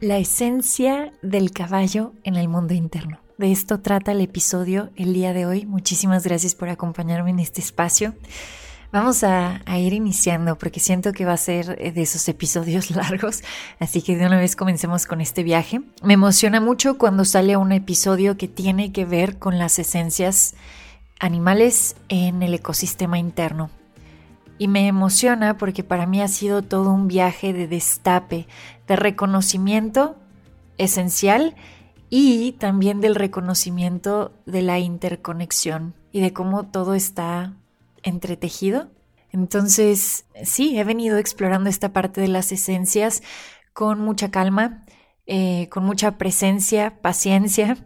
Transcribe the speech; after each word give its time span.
La 0.00 0.18
esencia 0.18 1.12
del 1.22 1.50
caballo 1.50 2.12
en 2.22 2.36
el 2.36 2.46
mundo 2.46 2.72
interno. 2.72 3.18
De 3.36 3.50
esto 3.50 3.80
trata 3.80 4.12
el 4.12 4.20
episodio 4.20 4.90
el 4.94 5.12
día 5.12 5.32
de 5.32 5.44
hoy. 5.44 5.66
Muchísimas 5.66 6.22
gracias 6.22 6.54
por 6.54 6.68
acompañarme 6.68 7.30
en 7.30 7.40
este 7.40 7.60
espacio. 7.60 8.14
Vamos 8.92 9.24
a, 9.24 9.60
ir 9.76 9.92
iniciando 9.92 10.56
porque 10.56 10.78
siento 10.78 11.12
que 11.12 11.24
va 11.24 11.32
a 11.32 11.36
ser 11.36 11.76
eh, 11.80 11.90
de 11.90 12.02
esos 12.02 12.28
episodios 12.28 12.90
largos, 12.92 13.42
así 13.80 14.00
que 14.00 14.16
de 14.16 14.24
una 14.24 14.38
vez 14.38 14.54
comencemos 14.54 15.04
con 15.04 15.20
este 15.20 15.42
viaje. 15.42 15.80
Me 16.04 16.14
emociona 16.14 16.60
mucho 16.60 16.96
cuando 16.96 17.24
sale 17.24 17.56
un 17.56 17.72
episodio 17.72 18.36
que 18.36 18.46
tiene 18.46 18.92
que 18.92 19.04
ver 19.04 19.40
con 19.40 19.58
las 19.58 19.80
esencias 19.80 20.54
animales 21.18 21.96
en 22.08 22.44
el 22.44 22.54
ecosistema 22.54 23.18
interno. 23.18 23.68
Y 24.58 24.68
me 24.68 24.88
emociona 24.88 25.56
porque 25.56 25.84
para 25.84 26.06
mí 26.06 26.20
ha 26.20 26.28
sido 26.28 26.62
todo 26.62 26.90
un 26.90 27.06
viaje 27.06 27.52
de 27.52 27.68
destape, 27.68 28.46
de 28.86 28.96
reconocimiento 28.96 30.16
esencial 30.78 31.54
y 32.10 32.52
también 32.52 33.00
del 33.00 33.14
reconocimiento 33.14 34.32
de 34.46 34.62
la 34.62 34.78
interconexión 34.78 35.94
y 36.10 36.20
de 36.20 36.32
cómo 36.32 36.64
todo 36.66 36.94
está 36.94 37.54
entretejido. 38.02 38.88
Entonces, 39.30 40.24
sí, 40.42 40.78
he 40.78 40.84
venido 40.84 41.18
explorando 41.18 41.68
esta 41.68 41.92
parte 41.92 42.20
de 42.20 42.28
las 42.28 42.50
esencias 42.50 43.22
con 43.72 44.00
mucha 44.00 44.30
calma, 44.30 44.84
eh, 45.26 45.68
con 45.70 45.84
mucha 45.84 46.16
presencia, 46.16 47.00
paciencia, 47.02 47.76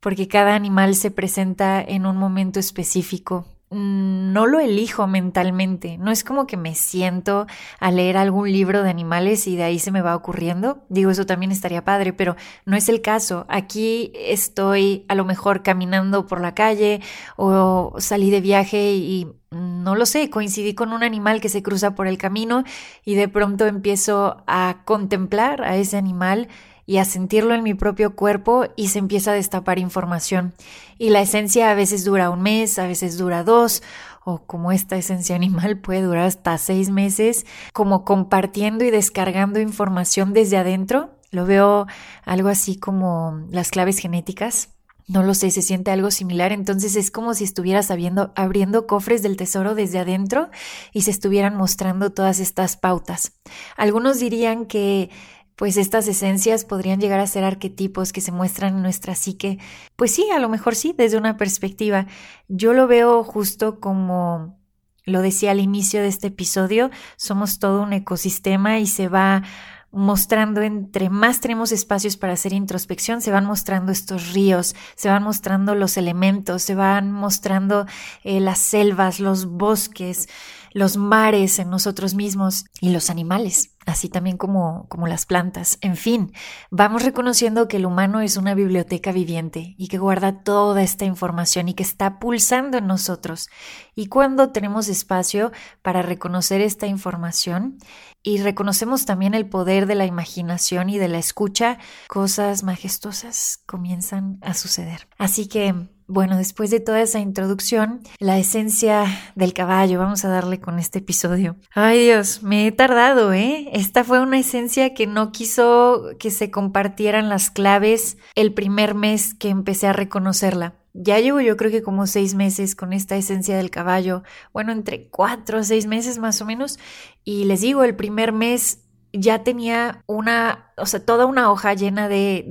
porque 0.00 0.28
cada 0.28 0.54
animal 0.54 0.94
se 0.94 1.10
presenta 1.10 1.82
en 1.82 2.06
un 2.06 2.16
momento 2.16 2.60
específico 2.60 3.46
no 3.74 4.46
lo 4.46 4.60
elijo 4.60 5.06
mentalmente, 5.06 5.98
no 5.98 6.10
es 6.10 6.24
como 6.24 6.46
que 6.46 6.56
me 6.56 6.74
siento 6.74 7.46
a 7.80 7.90
leer 7.90 8.16
algún 8.16 8.50
libro 8.50 8.82
de 8.82 8.90
animales 8.90 9.46
y 9.46 9.56
de 9.56 9.64
ahí 9.64 9.78
se 9.78 9.90
me 9.90 10.02
va 10.02 10.16
ocurriendo. 10.16 10.84
Digo, 10.88 11.10
eso 11.10 11.26
también 11.26 11.52
estaría 11.52 11.84
padre, 11.84 12.12
pero 12.12 12.36
no 12.64 12.76
es 12.76 12.88
el 12.88 13.02
caso. 13.02 13.46
Aquí 13.48 14.12
estoy 14.14 15.04
a 15.08 15.14
lo 15.14 15.24
mejor 15.24 15.62
caminando 15.62 16.26
por 16.26 16.40
la 16.40 16.54
calle 16.54 17.00
o 17.36 17.94
salí 17.98 18.30
de 18.30 18.40
viaje 18.40 18.94
y 18.94 19.28
no 19.50 19.94
lo 19.94 20.06
sé, 20.06 20.30
coincidí 20.30 20.74
con 20.74 20.92
un 20.92 21.02
animal 21.02 21.40
que 21.40 21.48
se 21.48 21.62
cruza 21.62 21.94
por 21.94 22.06
el 22.06 22.18
camino 22.18 22.64
y 23.04 23.14
de 23.14 23.28
pronto 23.28 23.66
empiezo 23.66 24.42
a 24.46 24.82
contemplar 24.84 25.62
a 25.62 25.76
ese 25.76 25.96
animal 25.96 26.48
y 26.86 26.98
a 26.98 27.04
sentirlo 27.04 27.54
en 27.54 27.62
mi 27.62 27.74
propio 27.74 28.14
cuerpo 28.14 28.66
y 28.76 28.88
se 28.88 28.98
empieza 28.98 29.32
a 29.32 29.34
destapar 29.34 29.78
información. 29.78 30.54
Y 30.98 31.10
la 31.10 31.20
esencia 31.20 31.70
a 31.70 31.74
veces 31.74 32.04
dura 32.04 32.30
un 32.30 32.42
mes, 32.42 32.78
a 32.78 32.86
veces 32.86 33.16
dura 33.16 33.42
dos, 33.42 33.82
o 34.24 34.38
como 34.46 34.72
esta 34.72 34.96
esencia 34.96 35.36
animal 35.36 35.78
puede 35.80 36.02
durar 36.02 36.26
hasta 36.26 36.58
seis 36.58 36.90
meses, 36.90 37.46
como 37.72 38.04
compartiendo 38.04 38.84
y 38.84 38.90
descargando 38.90 39.60
información 39.60 40.32
desde 40.32 40.56
adentro. 40.56 41.10
Lo 41.30 41.46
veo 41.46 41.86
algo 42.24 42.48
así 42.48 42.76
como 42.76 43.44
las 43.50 43.70
claves 43.70 43.98
genéticas. 43.98 44.70
No 45.06 45.22
lo 45.22 45.34
sé, 45.34 45.50
se 45.50 45.60
siente 45.60 45.90
algo 45.90 46.10
similar, 46.10 46.50
entonces 46.52 46.96
es 46.96 47.10
como 47.10 47.34
si 47.34 47.44
estuvieras 47.44 47.90
abriendo 47.90 48.86
cofres 48.86 49.22
del 49.22 49.36
tesoro 49.36 49.74
desde 49.74 49.98
adentro 49.98 50.48
y 50.94 51.02
se 51.02 51.10
estuvieran 51.10 51.56
mostrando 51.56 52.10
todas 52.10 52.40
estas 52.40 52.78
pautas. 52.78 53.32
Algunos 53.76 54.18
dirían 54.18 54.64
que 54.64 55.10
pues 55.56 55.76
estas 55.76 56.08
esencias 56.08 56.64
podrían 56.64 57.00
llegar 57.00 57.20
a 57.20 57.26
ser 57.26 57.44
arquetipos 57.44 58.12
que 58.12 58.20
se 58.20 58.32
muestran 58.32 58.76
en 58.76 58.82
nuestra 58.82 59.14
psique. 59.14 59.58
Pues 59.96 60.14
sí, 60.14 60.28
a 60.34 60.38
lo 60.38 60.48
mejor 60.48 60.74
sí, 60.74 60.94
desde 60.96 61.16
una 61.16 61.36
perspectiva. 61.36 62.06
Yo 62.48 62.72
lo 62.72 62.86
veo 62.86 63.22
justo 63.24 63.80
como 63.80 64.58
lo 65.04 65.20
decía 65.20 65.50
al 65.50 65.60
inicio 65.60 66.00
de 66.00 66.08
este 66.08 66.28
episodio, 66.28 66.90
somos 67.16 67.58
todo 67.58 67.82
un 67.82 67.92
ecosistema 67.92 68.78
y 68.78 68.86
se 68.86 69.08
va 69.08 69.42
mostrando 69.90 70.60
entre 70.62 71.08
más 71.08 71.40
tenemos 71.40 71.70
espacios 71.70 72.16
para 72.16 72.32
hacer 72.32 72.52
introspección, 72.52 73.20
se 73.20 73.30
van 73.30 73.44
mostrando 73.44 73.92
estos 73.92 74.32
ríos, 74.32 74.74
se 74.96 75.08
van 75.08 75.22
mostrando 75.22 75.74
los 75.74 75.96
elementos, 75.96 76.62
se 76.62 76.74
van 76.74 77.12
mostrando 77.12 77.86
eh, 78.24 78.40
las 78.40 78.58
selvas, 78.58 79.20
los 79.20 79.46
bosques, 79.46 80.28
los 80.72 80.96
mares 80.96 81.60
en 81.60 81.70
nosotros 81.70 82.14
mismos 82.14 82.64
y 82.80 82.90
los 82.90 83.08
animales 83.08 83.73
así 83.86 84.08
también 84.08 84.36
como, 84.36 84.86
como 84.88 85.06
las 85.06 85.26
plantas. 85.26 85.78
En 85.80 85.96
fin, 85.96 86.32
vamos 86.70 87.02
reconociendo 87.02 87.68
que 87.68 87.76
el 87.76 87.86
humano 87.86 88.20
es 88.20 88.36
una 88.36 88.54
biblioteca 88.54 89.12
viviente 89.12 89.74
y 89.76 89.88
que 89.88 89.98
guarda 89.98 90.42
toda 90.42 90.82
esta 90.82 91.04
información 91.04 91.68
y 91.68 91.74
que 91.74 91.82
está 91.82 92.18
pulsando 92.18 92.78
en 92.78 92.86
nosotros. 92.86 93.48
Y 93.94 94.06
cuando 94.06 94.50
tenemos 94.50 94.88
espacio 94.88 95.52
para 95.82 96.02
reconocer 96.02 96.60
esta 96.60 96.86
información 96.86 97.78
y 98.22 98.38
reconocemos 98.38 99.04
también 99.04 99.34
el 99.34 99.48
poder 99.48 99.86
de 99.86 99.94
la 99.94 100.06
imaginación 100.06 100.88
y 100.88 100.98
de 100.98 101.08
la 101.08 101.18
escucha, 101.18 101.78
cosas 102.08 102.62
majestuosas 102.62 103.62
comienzan 103.66 104.38
a 104.40 104.54
suceder. 104.54 105.08
Así 105.18 105.46
que 105.46 105.74
bueno, 106.06 106.36
después 106.36 106.70
de 106.70 106.80
toda 106.80 107.00
esa 107.00 107.20
introducción, 107.20 108.00
la 108.18 108.38
esencia 108.38 109.06
del 109.34 109.52
caballo, 109.52 109.98
vamos 109.98 110.24
a 110.24 110.28
darle 110.28 110.60
con 110.60 110.78
este 110.78 110.98
episodio. 110.98 111.56
Ay 111.74 112.04
Dios, 112.04 112.42
me 112.42 112.66
he 112.66 112.72
tardado, 112.72 113.32
¿eh? 113.32 113.68
Esta 113.72 114.04
fue 114.04 114.20
una 114.20 114.38
esencia 114.38 114.94
que 114.94 115.06
no 115.06 115.32
quiso 115.32 116.10
que 116.18 116.30
se 116.30 116.50
compartieran 116.50 117.28
las 117.28 117.50
claves 117.50 118.18
el 118.34 118.52
primer 118.52 118.94
mes 118.94 119.34
que 119.34 119.48
empecé 119.48 119.86
a 119.86 119.92
reconocerla. 119.92 120.74
Ya 120.96 121.18
llevo 121.18 121.40
yo 121.40 121.56
creo 121.56 121.72
que 121.72 121.82
como 121.82 122.06
seis 122.06 122.34
meses 122.34 122.76
con 122.76 122.92
esta 122.92 123.16
esencia 123.16 123.56
del 123.56 123.70
caballo, 123.70 124.22
bueno, 124.52 124.70
entre 124.70 125.08
cuatro 125.08 125.58
o 125.58 125.64
seis 125.64 125.86
meses 125.86 126.18
más 126.18 126.40
o 126.40 126.44
menos, 126.44 126.78
y 127.24 127.46
les 127.46 127.62
digo, 127.62 127.82
el 127.82 127.96
primer 127.96 128.32
mes 128.32 128.83
ya 129.14 129.44
tenía 129.44 130.02
una, 130.06 130.72
o 130.76 130.86
sea, 130.86 131.04
toda 131.04 131.26
una 131.26 131.50
hoja 131.50 131.74
llena 131.74 132.08
de, 132.08 132.44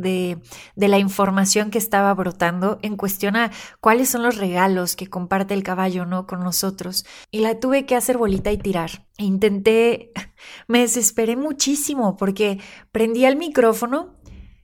de, 0.76 0.88
la 0.88 0.98
información 0.98 1.72
que 1.72 1.78
estaba 1.78 2.14
brotando 2.14 2.80
en 2.82 2.96
cuestión 2.96 3.36
a 3.36 3.52
cuáles 3.82 4.10
son 4.10 4.24
los 4.24 4.38
regalos 4.38 4.96
que 4.96 5.10
comparte 5.10 5.54
el 5.54 5.64
caballo, 5.64 6.06
¿no? 6.06 6.26
Con 6.26 6.40
nosotros. 6.40 7.06
Y 7.32 7.40
la 7.40 7.60
tuve 7.60 7.86
que 7.86 7.96
hacer 7.96 8.18
bolita 8.18 8.52
y 8.52 8.58
tirar. 8.58 9.06
Intenté, 9.18 10.12
me 10.68 10.80
desesperé 10.80 11.36
muchísimo 11.36 12.16
porque 12.16 12.60
prendía 12.92 13.28
el 13.28 13.36
micrófono, 13.36 14.16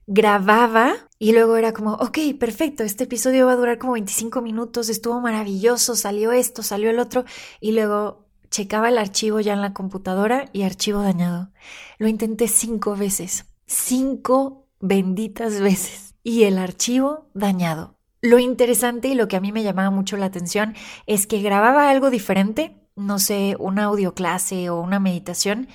grababa 0.08 0.94
y 1.20 1.34
luego 1.34 1.58
era 1.58 1.74
como, 1.74 1.94
ok, 1.96 2.18
perfecto, 2.40 2.84
este 2.84 3.04
episodio 3.04 3.46
va 3.46 3.52
a 3.52 3.58
durar 3.58 3.78
como 3.78 3.94
25 3.94 4.42
minutos, 4.42 4.90
estuvo 4.90 5.20
maravilloso, 5.20 5.96
salió 5.96 6.32
esto, 6.32 6.64
salió 6.64 6.90
el 6.90 6.98
otro, 6.98 7.26
y 7.60 7.74
luego 7.74 8.29
Checaba 8.50 8.90
el 8.90 8.98
archivo 8.98 9.40
ya 9.40 9.54
en 9.54 9.62
la 9.62 9.74
computadora 9.74 10.50
y 10.54 10.64
archivo 10.64 11.02
dañado. 11.02 11.52
Lo 11.98 12.08
intenté 12.08 12.48
cinco 12.48 12.96
veces. 12.96 13.46
Cinco 13.66 14.68
benditas 14.80 15.60
veces. 15.60 16.16
Y 16.24 16.44
el 16.44 16.58
archivo 16.58 17.30
dañado. 17.34 17.96
Lo 18.22 18.40
interesante 18.40 19.08
y 19.08 19.16
lo 19.16 19.28
que 19.28 19.38
a 19.38 19.42
mí 19.42 19.52
me 19.52 19.64
llamaba 19.64 19.92
mucho 19.92 20.18
la 20.18 20.26
atención 20.26 20.76
es 21.06 21.26
que 21.26 21.42
grababa 21.42 21.90
algo 21.90 22.10
diferente, 22.10 22.76
no 22.96 23.18
sé, 23.18 23.56
una 23.60 23.86
audioclase 23.86 24.70
o 24.70 24.82
una 24.82 25.00
meditación 25.00 25.70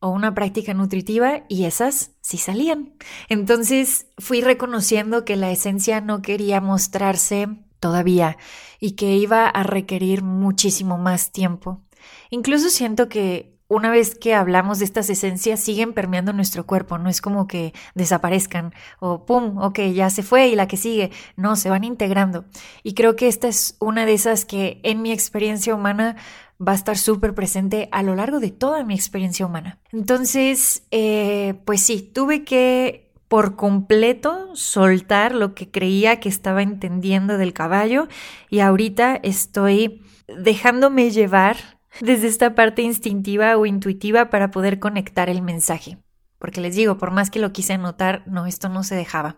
o 0.00 0.08
una 0.08 0.34
práctica 0.34 0.74
nutritiva 0.74 1.44
y 1.48 1.64
esas 1.64 2.12
sí 2.22 2.38
salían. 2.38 2.94
Entonces 3.28 4.06
fui 4.18 4.40
reconociendo 4.40 5.24
que 5.24 5.36
la 5.36 5.50
esencia 5.50 6.00
no 6.00 6.22
quería 6.22 6.60
mostrarse 6.60 7.48
todavía 7.78 8.38
y 8.80 8.92
que 8.92 9.16
iba 9.16 9.46
a 9.46 9.62
requerir 9.62 10.22
muchísimo 10.22 10.98
más 10.98 11.30
tiempo. 11.30 11.82
Incluso 12.30 12.70
siento 12.70 13.08
que 13.08 13.52
una 13.68 13.90
vez 13.90 14.14
que 14.14 14.34
hablamos 14.34 14.80
de 14.80 14.84
estas 14.84 15.08
esencias 15.08 15.58
siguen 15.58 15.94
permeando 15.94 16.34
nuestro 16.34 16.66
cuerpo, 16.66 16.98
no 16.98 17.08
es 17.08 17.22
como 17.22 17.46
que 17.46 17.72
desaparezcan 17.94 18.74
o 19.00 19.24
pum, 19.24 19.56
ok, 19.58 19.78
ya 19.94 20.10
se 20.10 20.22
fue 20.22 20.48
y 20.48 20.56
la 20.56 20.68
que 20.68 20.76
sigue, 20.76 21.10
no, 21.36 21.56
se 21.56 21.70
van 21.70 21.82
integrando. 21.82 22.44
Y 22.82 22.92
creo 22.92 23.16
que 23.16 23.28
esta 23.28 23.48
es 23.48 23.76
una 23.80 24.04
de 24.04 24.12
esas 24.12 24.44
que 24.44 24.80
en 24.82 25.00
mi 25.00 25.10
experiencia 25.10 25.74
humana 25.74 26.16
va 26.60 26.72
a 26.72 26.74
estar 26.74 26.98
súper 26.98 27.34
presente 27.34 27.88
a 27.92 28.02
lo 28.02 28.14
largo 28.14 28.40
de 28.40 28.50
toda 28.50 28.84
mi 28.84 28.94
experiencia 28.94 29.46
humana. 29.46 29.78
Entonces, 29.90 30.82
eh, 30.90 31.54
pues 31.64 31.82
sí, 31.82 32.02
tuve 32.02 32.44
que 32.44 33.10
por 33.28 33.56
completo 33.56 34.54
soltar 34.54 35.34
lo 35.34 35.54
que 35.54 35.70
creía 35.70 36.20
que 36.20 36.28
estaba 36.28 36.60
entendiendo 36.60 37.38
del 37.38 37.54
caballo 37.54 38.06
y 38.50 38.60
ahorita 38.60 39.18
estoy 39.22 40.02
dejándome 40.28 41.10
llevar 41.10 41.80
desde 42.00 42.28
esta 42.28 42.54
parte 42.54 42.82
instintiva 42.82 43.56
o 43.56 43.66
intuitiva 43.66 44.30
para 44.30 44.50
poder 44.50 44.78
conectar 44.78 45.28
el 45.28 45.42
mensaje. 45.42 45.98
Porque 46.38 46.60
les 46.60 46.74
digo, 46.74 46.98
por 46.98 47.12
más 47.12 47.30
que 47.30 47.38
lo 47.38 47.52
quise 47.52 47.74
anotar, 47.74 48.24
no, 48.26 48.46
esto 48.46 48.68
no 48.68 48.82
se 48.82 48.96
dejaba. 48.96 49.36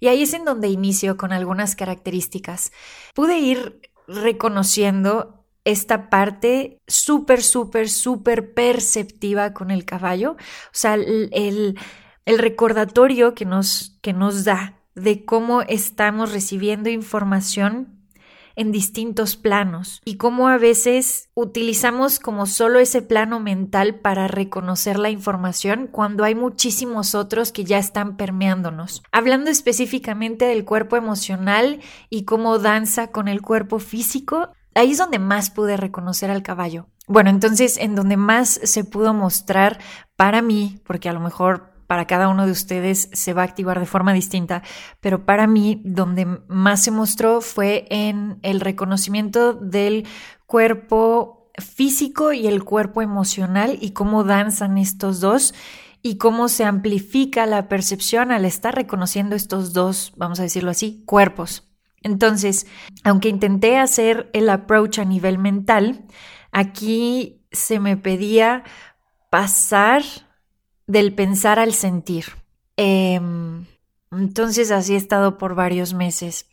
Y 0.00 0.08
ahí 0.08 0.22
es 0.22 0.32
en 0.32 0.46
donde 0.46 0.68
inicio 0.68 1.18
con 1.18 1.32
algunas 1.32 1.76
características. 1.76 2.72
Pude 3.14 3.38
ir 3.38 3.82
reconociendo 4.06 5.44
esta 5.64 6.08
parte 6.08 6.80
súper, 6.86 7.42
súper, 7.42 7.90
súper 7.90 8.54
perceptiva 8.54 9.52
con 9.52 9.70
el 9.70 9.84
caballo. 9.84 10.32
O 10.32 10.72
sea, 10.72 10.94
el, 10.94 11.28
el, 11.32 12.38
recordatorio 12.38 13.34
que 13.34 13.44
nos, 13.44 13.98
que 14.00 14.14
nos 14.14 14.44
da 14.44 14.80
de 14.94 15.26
cómo 15.26 15.60
estamos 15.62 16.32
recibiendo 16.32 16.88
información 16.88 17.97
en 18.58 18.72
distintos 18.72 19.36
planos 19.36 20.02
y 20.04 20.16
cómo 20.16 20.48
a 20.48 20.58
veces 20.58 21.30
utilizamos 21.34 22.18
como 22.18 22.44
solo 22.44 22.80
ese 22.80 23.02
plano 23.02 23.38
mental 23.38 23.94
para 24.00 24.26
reconocer 24.26 24.98
la 24.98 25.10
información 25.10 25.86
cuando 25.86 26.24
hay 26.24 26.34
muchísimos 26.34 27.14
otros 27.14 27.52
que 27.52 27.64
ya 27.64 27.78
están 27.78 28.16
permeándonos. 28.16 29.04
Hablando 29.12 29.48
específicamente 29.48 30.44
del 30.46 30.64
cuerpo 30.64 30.96
emocional 30.96 31.80
y 32.10 32.24
cómo 32.24 32.58
danza 32.58 33.12
con 33.12 33.28
el 33.28 33.42
cuerpo 33.42 33.78
físico, 33.78 34.48
ahí 34.74 34.90
es 34.90 34.98
donde 34.98 35.20
más 35.20 35.50
pude 35.50 35.76
reconocer 35.76 36.30
al 36.32 36.42
caballo. 36.42 36.88
Bueno, 37.06 37.30
entonces 37.30 37.76
en 37.78 37.94
donde 37.94 38.16
más 38.16 38.60
se 38.64 38.82
pudo 38.82 39.14
mostrar 39.14 39.78
para 40.16 40.42
mí, 40.42 40.80
porque 40.84 41.08
a 41.08 41.12
lo 41.12 41.20
mejor 41.20 41.77
para 41.88 42.06
cada 42.06 42.28
uno 42.28 42.44
de 42.44 42.52
ustedes 42.52 43.08
se 43.14 43.32
va 43.32 43.42
a 43.42 43.46
activar 43.46 43.80
de 43.80 43.86
forma 43.86 44.12
distinta, 44.12 44.62
pero 45.00 45.24
para 45.24 45.46
mí 45.46 45.80
donde 45.84 46.26
más 46.46 46.84
se 46.84 46.90
mostró 46.90 47.40
fue 47.40 47.86
en 47.88 48.38
el 48.42 48.60
reconocimiento 48.60 49.54
del 49.54 50.06
cuerpo 50.46 51.50
físico 51.56 52.32
y 52.32 52.46
el 52.46 52.62
cuerpo 52.62 53.00
emocional 53.00 53.78
y 53.80 53.92
cómo 53.92 54.22
danzan 54.22 54.76
estos 54.76 55.20
dos 55.20 55.54
y 56.02 56.18
cómo 56.18 56.48
se 56.48 56.64
amplifica 56.64 57.46
la 57.46 57.68
percepción 57.68 58.32
al 58.32 58.44
estar 58.44 58.74
reconociendo 58.74 59.34
estos 59.34 59.72
dos, 59.72 60.12
vamos 60.14 60.38
a 60.40 60.44
decirlo 60.44 60.70
así, 60.70 61.02
cuerpos. 61.06 61.68
Entonces, 62.02 62.66
aunque 63.02 63.30
intenté 63.30 63.78
hacer 63.78 64.28
el 64.34 64.50
approach 64.50 64.98
a 64.98 65.06
nivel 65.06 65.38
mental, 65.38 66.04
aquí 66.52 67.40
se 67.50 67.80
me 67.80 67.96
pedía 67.96 68.62
pasar 69.30 70.02
del 70.88 71.14
pensar 71.14 71.60
al 71.60 71.72
sentir. 71.72 72.24
Em, 72.76 73.66
entonces 74.10 74.72
así 74.72 74.94
he 74.94 74.96
estado 74.96 75.38
por 75.38 75.54
varios 75.54 75.94
meses. 75.94 76.46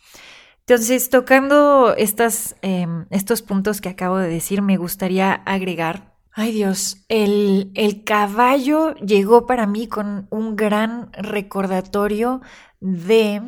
Entonces, 0.60 1.10
tocando 1.10 1.96
estas, 1.96 2.56
em, 2.62 3.06
estos 3.10 3.42
puntos 3.42 3.82
que 3.82 3.90
acabo 3.90 4.18
de 4.18 4.28
decir, 4.28 4.62
me 4.62 4.78
gustaría 4.78 5.32
agregar, 5.32 6.16
ay 6.32 6.52
Dios, 6.52 7.06
el, 7.08 7.72
el 7.76 8.04
caballo 8.04 8.94
llegó 8.96 9.46
para 9.46 9.68
mí 9.68 9.88
con 9.88 10.28
un 10.32 10.56
gran 10.56 11.14
recordatorio 11.14 12.42
de 12.82 13.42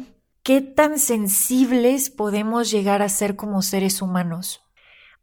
qué 0.44 0.62
tan 0.62 1.00
sensibles 1.00 2.10
podemos 2.10 2.72
llegar 2.72 3.02
a 3.02 3.10
ser 3.10 3.36
como 3.36 3.62
seres 3.62 4.02
humanos. 4.02 4.62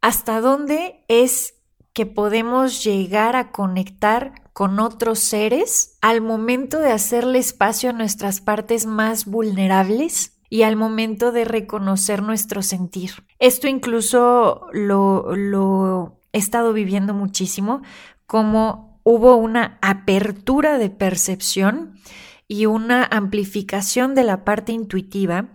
¿Hasta 0.01 0.41
dónde 0.41 1.03
es 1.07 1.55
que 1.93 2.05
podemos 2.05 2.83
llegar 2.83 3.35
a 3.35 3.51
conectar 3.51 4.44
con 4.55 4.79
otros 4.79 5.19
seres 5.19 5.97
al 5.99 6.21
momento 6.21 6.79
de 6.79 6.89
hacerle 6.89 7.39
espacio 7.39 7.89
a 7.89 7.93
nuestras 7.93 8.39
partes 8.39 8.85
más 8.85 9.25
vulnerables 9.25 10.39
y 10.49 10.61
al 10.61 10.77
momento 10.77 11.33
de 11.33 11.43
reconocer 11.43 12.23
nuestro 12.23 12.61
sentir. 12.61 13.25
Esto 13.37 13.67
incluso 13.67 14.67
lo, 14.71 15.35
lo 15.35 16.21
he 16.31 16.37
estado 16.37 16.71
viviendo 16.71 17.13
muchísimo, 17.13 17.81
como 18.27 19.01
hubo 19.03 19.35
una 19.35 19.77
apertura 19.81 20.77
de 20.77 20.89
percepción 20.89 21.99
y 22.47 22.65
una 22.65 23.03
amplificación 23.03 24.15
de 24.15 24.23
la 24.23 24.45
parte 24.45 24.71
intuitiva 24.71 25.49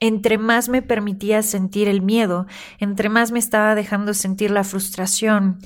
entre 0.00 0.38
más 0.38 0.68
me 0.68 0.82
permitía 0.82 1.42
sentir 1.42 1.88
el 1.88 2.02
miedo, 2.02 2.46
entre 2.78 3.08
más 3.08 3.32
me 3.32 3.38
estaba 3.38 3.74
dejando 3.74 4.14
sentir 4.14 4.50
la 4.50 4.64
frustración, 4.64 5.58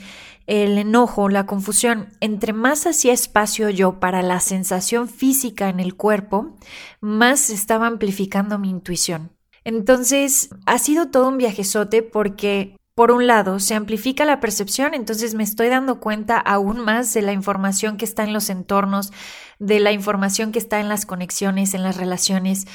el 0.47 0.79
enojo, 0.79 1.29
la 1.29 1.47
confusión, 1.47 2.09
entre 2.21 2.53
más 2.53 2.87
hacía 2.87 3.13
espacio 3.13 3.69
yo 3.69 4.01
para 4.01 4.23
la 4.23 4.41
sensación 4.41 5.09
física 5.09 5.69
en 5.69 5.79
el 5.81 5.95
cuerpo, 5.95 6.57
más 7.01 7.51
estaba 7.51 7.87
amplificando 7.87 8.59
mi 8.59 8.71
intuición. 8.71 9.31
Entonces, 9.65 10.49
ha 10.65 10.79
sido 10.79 11.11
todo 11.11 11.29
un 11.29 11.37
viajezote 11.37 12.03
porque 12.03 12.79
por 12.99 13.13
un 13.13 13.29
lado, 13.29 13.61
se 13.61 13.77
amplifica 13.77 14.25
la 14.25 14.41
percepción, 14.41 14.93
entonces 14.93 15.35
me 15.35 15.45
estoy 15.45 15.69
dando 15.69 16.01
cuenta 16.01 16.37
aún 16.37 16.81
más 16.81 17.15
de 17.15 17.23
la 17.23 17.33
información 17.33 17.97
que 17.97 18.05
está 18.05 18.25
en 18.25 18.33
los 18.33 18.51
entornos, 18.51 19.13
de 19.61 19.79
la 19.79 19.93
información 19.93 20.51
que 20.51 20.59
está 20.59 20.81
en 20.81 20.89
las 20.89 21.07
conexiones, 21.07 21.75
en 21.75 21.85
las 21.85 21.97
relaciones. 21.97 22.67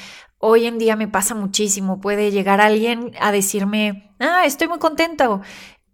Hoy 0.46 0.66
en 0.66 0.76
día 0.76 0.94
me 0.94 1.08
pasa 1.08 1.34
muchísimo, 1.34 2.02
puede 2.02 2.30
llegar 2.30 2.60
alguien 2.60 3.12
a 3.18 3.32
decirme, 3.32 4.12
ah, 4.18 4.44
estoy 4.44 4.68
muy 4.68 4.78
contento, 4.78 5.40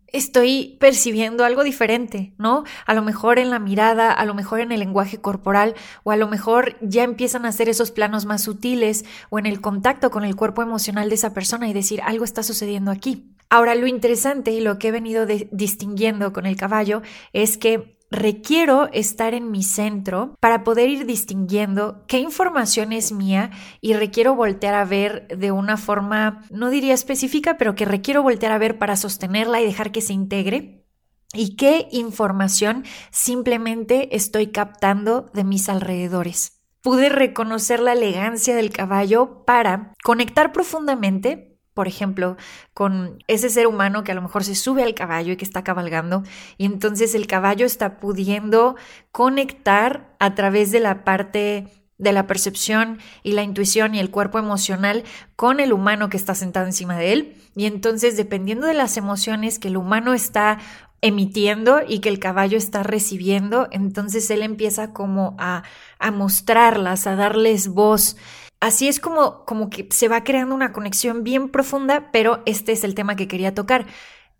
estoy 0.08 0.76
percibiendo 0.81 1.44
algo 1.44 1.62
diferente, 1.62 2.35
¿no? 2.37 2.64
A 2.85 2.94
lo 2.94 3.02
mejor 3.02 3.38
en 3.38 3.50
la 3.50 3.61
mirada, 3.61 4.11
a 4.11 4.25
lo 4.25 4.35
mejor 4.35 4.58
en 4.58 4.73
el 4.73 4.81
lenguaje 4.81 5.20
corporal, 5.20 5.76
o 6.02 6.11
a 6.11 6.17
lo 6.17 6.26
mejor 6.26 6.76
ya 6.81 7.05
empiezan 7.05 7.44
a 7.44 7.50
hacer 7.50 7.69
esos 7.69 7.93
planos 7.93 8.26
más 8.26 8.43
sutiles 8.43 9.05
o 9.29 9.38
en 9.38 9.47
el 9.47 9.61
contacto 9.61 10.11
con 10.11 10.25
el 10.25 10.35
cuerpo 10.35 10.62
emocional 10.62 11.11
de 11.11 11.14
esa 11.14 11.32
persona 11.32 11.69
y 11.69 11.73
decir 11.73 12.03
algo 12.03 12.25
está 12.25 12.43
sucediendo 12.43 12.91
aquí. 12.91 13.37
Ahora, 13.50 13.76
lo 13.76 13.87
interesante 13.87 14.50
y 14.50 14.61
lo 14.61 14.81
que 14.81 14.88
he 14.88 14.91
venido 14.91 15.26
distinguiendo 15.26 16.32
con 16.32 16.44
el 16.44 16.56
caballo 16.56 17.03
es 17.32 17.56
que 17.56 18.00
requiero 18.11 18.89
estar 18.93 19.35
en 19.35 19.51
mi 19.51 19.62
centro 19.62 20.35
para 20.41 20.65
poder 20.65 20.89
ir 20.89 21.07
distinguiendo 21.07 22.05
qué 22.07 22.19
información 22.19 22.93
es 22.93 23.12
mía 23.12 23.51
y 23.81 23.95
requiero 23.95 24.35
voltear 24.35 24.75
a 24.75 24.85
ver 24.85 25.29
de 25.29 25.53
una 25.53 25.77
forma, 25.77 26.45
no 26.51 26.71
diría 26.71 26.95
específica, 26.95 27.57
pero 27.57 27.75
que 27.75 27.85
requiero 27.85 28.23
voltear 28.23 28.53
a 28.53 28.59
ver 28.59 28.79
para 28.79 28.97
sostenerla 28.97 29.61
y 29.61 29.67
dejar 29.67 29.93
que 29.93 30.01
se 30.01 30.12
integre. 30.12 30.85
Y 31.33 31.55
qué 31.55 31.87
información 31.93 32.85
simplemente 33.11 34.17
estoy 34.17 34.49
captando 34.49 35.31
de 35.33 35.45
mis 35.45 35.69
alrededores. 35.69 36.61
Pude 36.83 37.09
reconocer 37.09 37.79
la 37.79 37.93
elegancia 37.93 38.56
del 38.56 38.71
caballo 38.71 39.45
para 39.45 39.95
conectar 40.03 40.51
profundamente 40.53 41.50
por 41.74 41.89
ejemplo, 41.89 42.36
con 42.74 43.22
ese 43.27 43.50
ser 43.50 43.67
humano 43.67 44.05
que 44.05 44.12
a 44.12 44.15
lo 44.15 44.22
mejor 44.22 44.44
se 44.44 44.55
sube 44.55 44.82
al 44.82 44.94
caballo 44.94 45.32
y 45.32 45.36
que 45.36 45.44
está 45.44 45.65
cabalgando, 45.65 46.22
y 46.58 46.65
entonces 46.65 47.15
el 47.15 47.27
caballo 47.27 47.67
está 47.67 47.98
pudiendo 47.98 48.77
conectar 49.12 50.15
a 50.19 50.34
través 50.34 50.72
de 50.72 50.81
la 50.81 51.05
parte 51.05 51.69
de 52.00 52.12
la 52.12 52.27
percepción 52.27 52.98
y 53.22 53.32
la 53.32 53.43
intuición 53.43 53.94
y 53.94 54.00
el 54.00 54.10
cuerpo 54.10 54.39
emocional 54.39 55.05
con 55.36 55.60
el 55.60 55.72
humano 55.72 56.08
que 56.08 56.17
está 56.17 56.34
sentado 56.34 56.65
encima 56.67 56.96
de 56.96 57.12
él. 57.12 57.36
Y 57.55 57.67
entonces, 57.67 58.17
dependiendo 58.17 58.67
de 58.67 58.74
las 58.74 58.96
emociones 58.96 59.58
que 59.58 59.69
el 59.69 59.77
humano 59.77 60.15
está 60.15 60.58
emitiendo 61.03 61.81
y 61.86 62.00
que 62.00 62.08
el 62.08 62.19
caballo 62.19 62.56
está 62.56 62.82
recibiendo, 62.82 63.69
entonces 63.70 64.31
él 64.31 64.43
empieza 64.43 64.93
como 64.93 65.36
a, 65.39 65.62
a 65.98 66.10
mostrarlas, 66.10 67.06
a 67.06 67.17
darles 67.17 67.69
voz 67.69 68.17
Así 68.60 68.88
es 68.88 69.00
como, 69.00 69.44
como 69.46 69.70
que 69.70 69.88
se 69.90 70.08
va 70.08 70.22
creando 70.22 70.55
una 70.55 70.72
conexión 70.72 71.24
bien 71.24 71.48
profunda, 71.48 72.10
pero 72.12 72.43
este 72.44 72.72
es 72.72 72.84
el 72.84 72.94
tema 72.94 73.17
que 73.17 73.26
quería 73.26 73.55
tocar. 73.55 73.86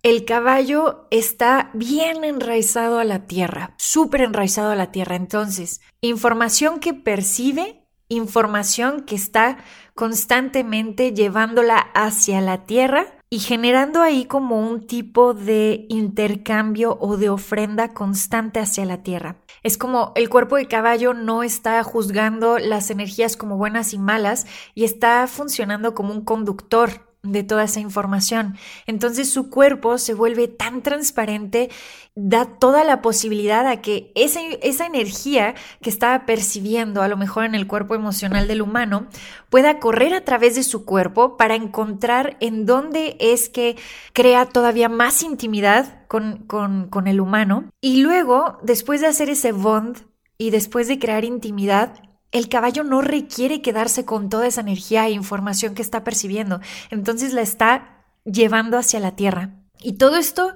El 0.03 0.25
caballo 0.25 1.07
está 1.11 1.71
bien 1.73 2.25
enraizado 2.25 2.99
a 2.99 3.05
la 3.05 3.27
tierra, 3.27 3.75
súper 3.79 4.23
enraizado 4.23 4.71
a 4.71 4.77
la 4.77 4.93
tierra. 4.93 5.17
Entonces, 5.17 5.81
información 6.01 6.81
que 6.81 6.95
percibe, 6.95 7.85
información 8.09 9.03
que 9.03 9.15
está 9.15 9.59
constantemente 9.95 11.13
llevándola 11.13 11.79
hacia 11.79 12.41
la 12.41 12.65
tierra 12.65 13.20
y 13.33 13.39
generando 13.39 14.03
ahí 14.03 14.25
como 14.25 14.61
un 14.61 14.89
tipo 14.89 15.35
de 15.35 15.87
intercambio 15.89 16.99
o 17.01 17.17
de 17.17 17.31
ofrenda 17.31 17.95
constante 17.95 18.59
hacia 18.59 18.85
la 18.85 19.05
tierra. 19.05 19.37
Es 19.63 19.79
como 19.79 20.11
el 20.17 20.29
cuerpo 20.29 20.57
de 20.57 20.67
caballo 20.67 21.15
no 21.15 21.45
está 21.45 21.83
juzgando 21.85 22.59
las 22.59 22.91
energías 22.91 23.37
como 23.37 23.57
buenas 23.57 23.95
y 23.95 23.99
malas 23.99 24.47
y 24.75 24.83
está 24.83 25.25
funcionando 25.29 25.95
como 25.95 26.13
un 26.13 26.25
conductor 26.25 27.10
de 27.23 27.43
toda 27.43 27.65
esa 27.65 27.81
información. 27.81 28.57
Entonces 28.87 29.31
su 29.31 29.51
cuerpo 29.51 29.99
se 29.99 30.15
vuelve 30.15 30.49
tan 30.49 30.83
transparente, 30.83 31.71
da 32.15 32.47
toda 32.47 32.83
la 32.83 33.03
posibilidad 33.03 33.67
a 33.67 33.83
que 33.83 34.11
esa, 34.15 34.41
esa 34.63 34.87
energía 34.87 35.55
que 35.83 35.91
estaba 35.91 36.25
percibiendo 36.25 37.03
a 37.03 37.09
lo 37.09 37.17
mejor 37.17 37.45
en 37.45 37.55
el 37.55 37.67
cuerpo 37.67 37.95
emocional 37.95 38.49
del 38.49 38.63
humano 38.63 39.07
pueda 39.51 39.79
correr 39.81 40.15
a 40.15 40.25
través 40.25 40.55
de 40.55 40.63
su 40.63 40.85
cuerpo 40.85 41.37
para 41.37 41.55
encontrar 41.55 42.37
en 42.41 42.65
dónde 42.65 43.17
es 43.21 43.49
que 43.49 43.77
crea 44.13 44.47
todavía 44.47 44.89
más 44.89 45.23
intimidad 45.23 46.07
con, 46.09 46.39
con, 46.47 46.89
con 46.89 47.07
el 47.07 47.21
humano. 47.21 47.71
Y 47.81 48.03
luego, 48.03 48.59
después 48.63 49.01
de 49.01 49.09
hacer 49.09 49.29
ese 49.29 49.53
bond 49.53 49.99
y 50.39 50.51
después 50.51 50.89
de 50.89 50.99
crear 50.99 51.25
intimidad, 51.25 52.10
el 52.33 52.49
caballo 52.49 52.85
no 52.85 53.01
requiere 53.01 53.63
quedarse 53.63 54.05
con 54.05 54.29
toda 54.29 54.47
esa 54.47 54.61
energía 54.61 55.07
e 55.07 55.11
información 55.11 55.75
que 55.75 55.83
está 55.83 56.05
percibiendo, 56.05 56.61
entonces 56.91 57.33
la 57.33 57.43
está 57.43 58.05
llevando 58.25 58.79
hacia 58.79 59.01
la 59.01 59.17
tierra. 59.17 59.51
Y 59.83 59.95
todo 59.95 60.17
esto 60.17 60.53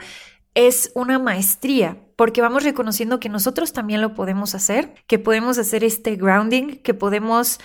es 0.55 0.93
una 0.95 1.19
maestría, 1.19 1.99
porque 2.17 2.41
vamos 2.41 2.63
reconociendo 2.63 3.19
que 3.19 3.29
nosotros 3.29 3.73
también 3.73 4.01
lo 4.01 4.15
podemos 4.15 4.55
hacer, 4.55 4.95
que 5.07 5.19
podemos 5.19 5.59
hacer 5.59 5.83
este 5.83 6.17
grounding, 6.17 6.77
que 6.83 6.95
podemos 6.95 7.59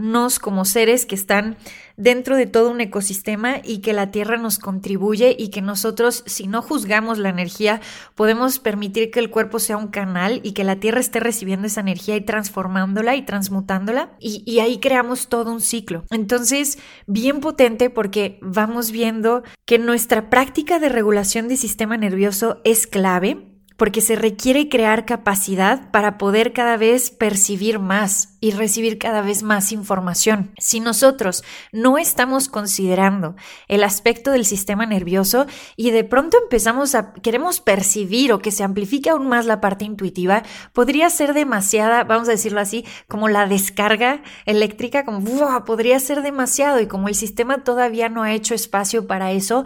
reconocernos 0.00 0.38
como 0.38 0.64
seres 0.64 1.06
que 1.06 1.14
están 1.14 1.56
dentro 1.96 2.36
de 2.36 2.46
todo 2.46 2.70
un 2.70 2.80
ecosistema 2.80 3.56
y 3.62 3.78
que 3.78 3.92
la 3.92 4.10
Tierra 4.10 4.38
nos 4.38 4.58
contribuye 4.58 5.36
y 5.38 5.48
que 5.48 5.60
nosotros, 5.60 6.22
si 6.26 6.46
no 6.46 6.62
juzgamos 6.62 7.18
la 7.18 7.28
energía, 7.28 7.80
podemos 8.14 8.58
permitir 8.58 9.10
que 9.10 9.20
el 9.20 9.30
cuerpo 9.30 9.58
sea 9.58 9.76
un 9.76 9.88
canal 9.88 10.40
y 10.42 10.52
que 10.52 10.64
la 10.64 10.76
Tierra 10.76 11.00
esté 11.00 11.20
recibiendo 11.20 11.66
esa 11.66 11.82
energía 11.82 12.16
y 12.16 12.22
transformándola 12.22 13.16
y 13.16 13.22
transmutándola 13.22 14.12
y, 14.18 14.42
y 14.46 14.60
ahí 14.60 14.78
creamos 14.78 15.28
todo 15.28 15.52
un 15.52 15.60
ciclo. 15.60 16.04
Entonces, 16.10 16.78
bien 17.06 17.40
potente 17.40 17.90
porque 17.90 18.38
vamos 18.40 18.90
viendo 18.90 19.42
que 19.66 19.78
nuestra 19.78 20.30
práctica 20.30 20.78
de 20.78 20.88
regulación 20.88 21.48
del 21.48 21.58
sistema 21.58 21.96
nervioso 21.96 22.60
es 22.64 22.86
clave 22.86 23.49
porque 23.80 24.02
se 24.02 24.14
requiere 24.14 24.68
crear 24.68 25.06
capacidad 25.06 25.90
para 25.90 26.18
poder 26.18 26.52
cada 26.52 26.76
vez 26.76 27.10
percibir 27.10 27.78
más 27.78 28.36
y 28.38 28.50
recibir 28.50 28.98
cada 28.98 29.22
vez 29.22 29.42
más 29.42 29.72
información. 29.72 30.52
Si 30.58 30.80
nosotros 30.80 31.44
no 31.72 31.96
estamos 31.96 32.50
considerando 32.50 33.36
el 33.68 33.82
aspecto 33.82 34.32
del 34.32 34.44
sistema 34.44 34.84
nervioso 34.84 35.46
y 35.76 35.92
de 35.92 36.04
pronto 36.04 36.36
empezamos 36.42 36.94
a 36.94 37.14
queremos 37.14 37.62
percibir 37.62 38.34
o 38.34 38.40
que 38.40 38.50
se 38.50 38.64
amplifique 38.64 39.08
aún 39.08 39.28
más 39.28 39.46
la 39.46 39.62
parte 39.62 39.86
intuitiva, 39.86 40.42
podría 40.74 41.08
ser 41.08 41.32
demasiada, 41.32 42.04
vamos 42.04 42.28
a 42.28 42.32
decirlo 42.32 42.60
así, 42.60 42.84
como 43.08 43.28
la 43.30 43.46
descarga 43.46 44.22
eléctrica, 44.44 45.06
como 45.06 45.64
podría 45.64 45.98
ser 46.00 46.20
demasiado 46.20 46.80
y 46.80 46.86
como 46.86 47.08
el 47.08 47.14
sistema 47.14 47.64
todavía 47.64 48.10
no 48.10 48.24
ha 48.24 48.34
hecho 48.34 48.54
espacio 48.54 49.06
para 49.06 49.32
eso, 49.32 49.64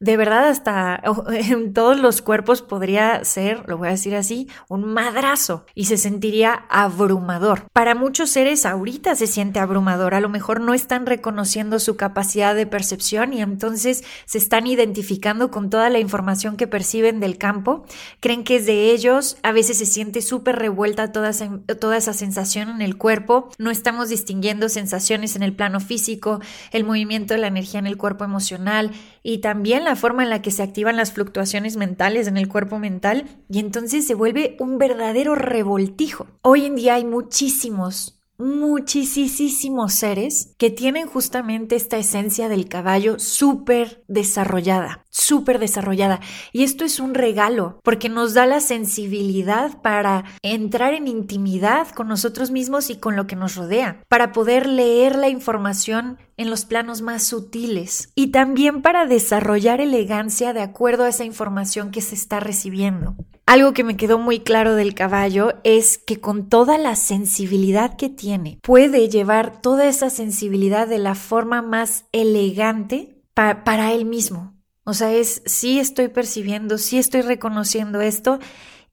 de 0.00 0.16
verdad 0.16 0.48
hasta 0.48 1.02
en 1.32 1.72
todos 1.72 1.98
los 1.98 2.22
cuerpos 2.22 2.62
podría 2.62 3.24
ser, 3.24 3.68
lo 3.68 3.78
voy 3.78 3.88
a 3.88 3.92
decir 3.92 4.14
así, 4.14 4.48
un 4.68 4.84
madrazo 4.84 5.64
y 5.74 5.86
se 5.86 5.96
sentiría 5.96 6.64
abrumador. 6.68 7.66
Para 7.72 7.94
muchos 7.94 8.30
seres 8.30 8.66
ahorita 8.66 9.14
se 9.14 9.26
siente 9.26 9.60
abrumador, 9.60 10.14
a 10.14 10.20
lo 10.20 10.28
mejor 10.28 10.60
no 10.60 10.74
están 10.74 11.06
reconociendo 11.06 11.78
su 11.78 11.96
capacidad 11.96 12.54
de 12.54 12.66
percepción 12.66 13.32
y 13.32 13.42
entonces 13.42 14.04
se 14.26 14.38
están 14.38 14.66
identificando 14.66 15.50
con 15.50 15.70
toda 15.70 15.90
la 15.90 15.98
información 15.98 16.56
que 16.56 16.66
perciben 16.66 17.20
del 17.20 17.38
campo, 17.38 17.84
creen 18.20 18.44
que 18.44 18.56
es 18.56 18.66
de 18.66 18.90
ellos, 18.90 19.36
a 19.42 19.52
veces 19.52 19.78
se 19.78 19.86
siente 19.86 20.22
súper 20.22 20.56
revuelta 20.56 21.12
toda 21.12 21.30
esa, 21.30 21.50
toda 21.80 21.96
esa 21.96 22.12
sensación 22.12 22.68
en 22.68 22.82
el 22.82 22.96
cuerpo, 22.96 23.50
no 23.58 23.70
estamos 23.70 24.08
distinguiendo 24.08 24.68
sensaciones 24.68 25.36
en 25.36 25.42
el 25.42 25.54
plano 25.54 25.80
físico, 25.80 26.40
el 26.72 26.84
movimiento 26.84 27.34
de 27.34 27.40
la 27.40 27.46
energía 27.46 27.80
en 27.80 27.86
el 27.86 27.96
cuerpo 27.96 28.24
emocional 28.24 28.92
y 29.22 29.38
también 29.38 29.83
la 29.84 29.96
forma 29.96 30.22
en 30.22 30.30
la 30.30 30.42
que 30.42 30.50
se 30.50 30.62
activan 30.62 30.96
las 30.96 31.12
fluctuaciones 31.12 31.76
mentales 31.76 32.26
en 32.26 32.36
el 32.36 32.48
cuerpo 32.48 32.78
mental 32.78 33.24
y 33.48 33.58
entonces 33.58 34.06
se 34.06 34.14
vuelve 34.14 34.56
un 34.58 34.78
verdadero 34.78 35.34
revoltijo. 35.34 36.26
Hoy 36.42 36.66
en 36.66 36.76
día 36.76 36.94
hay 36.94 37.04
muchísimos 37.04 38.23
muchísimos 38.38 39.94
seres 39.94 40.54
que 40.58 40.70
tienen 40.70 41.06
justamente 41.06 41.76
esta 41.76 41.96
esencia 41.96 42.48
del 42.48 42.68
caballo 42.68 43.18
súper 43.18 44.02
desarrollada, 44.08 45.04
súper 45.10 45.58
desarrollada. 45.58 46.20
Y 46.52 46.64
esto 46.64 46.84
es 46.84 47.00
un 47.00 47.14
regalo 47.14 47.78
porque 47.82 48.08
nos 48.08 48.34
da 48.34 48.46
la 48.46 48.60
sensibilidad 48.60 49.80
para 49.82 50.24
entrar 50.42 50.94
en 50.94 51.08
intimidad 51.08 51.88
con 51.88 52.08
nosotros 52.08 52.50
mismos 52.50 52.90
y 52.90 52.96
con 52.96 53.16
lo 53.16 53.26
que 53.26 53.36
nos 53.36 53.54
rodea, 53.54 54.02
para 54.08 54.32
poder 54.32 54.66
leer 54.66 55.16
la 55.16 55.28
información 55.28 56.18
en 56.36 56.50
los 56.50 56.64
planos 56.64 57.02
más 57.02 57.22
sutiles 57.22 58.10
y 58.14 58.28
también 58.28 58.82
para 58.82 59.06
desarrollar 59.06 59.80
elegancia 59.80 60.52
de 60.52 60.62
acuerdo 60.62 61.04
a 61.04 61.08
esa 61.08 61.24
información 61.24 61.90
que 61.90 62.00
se 62.00 62.14
está 62.14 62.40
recibiendo. 62.40 63.16
Algo 63.46 63.74
que 63.74 63.84
me 63.84 63.96
quedó 63.96 64.18
muy 64.18 64.40
claro 64.40 64.74
del 64.74 64.94
caballo 64.94 65.54
es 65.64 65.98
que 65.98 66.18
con 66.18 66.48
toda 66.48 66.78
la 66.78 66.96
sensibilidad 66.96 67.96
que 67.96 68.08
tiene, 68.08 68.58
puede 68.62 69.08
llevar 69.08 69.60
toda 69.60 69.86
esa 69.86 70.08
sensibilidad 70.08 70.88
de 70.88 70.98
la 70.98 71.14
forma 71.14 71.60
más 71.60 72.06
elegante 72.12 73.22
para 73.34 73.92
él 73.92 74.06
mismo. 74.06 74.54
O 74.84 74.94
sea, 74.94 75.12
es 75.12 75.42
sí 75.44 75.78
estoy 75.78 76.08
percibiendo, 76.08 76.78
sí 76.78 76.98
estoy 76.98 77.20
reconociendo 77.20 78.00
esto 78.00 78.38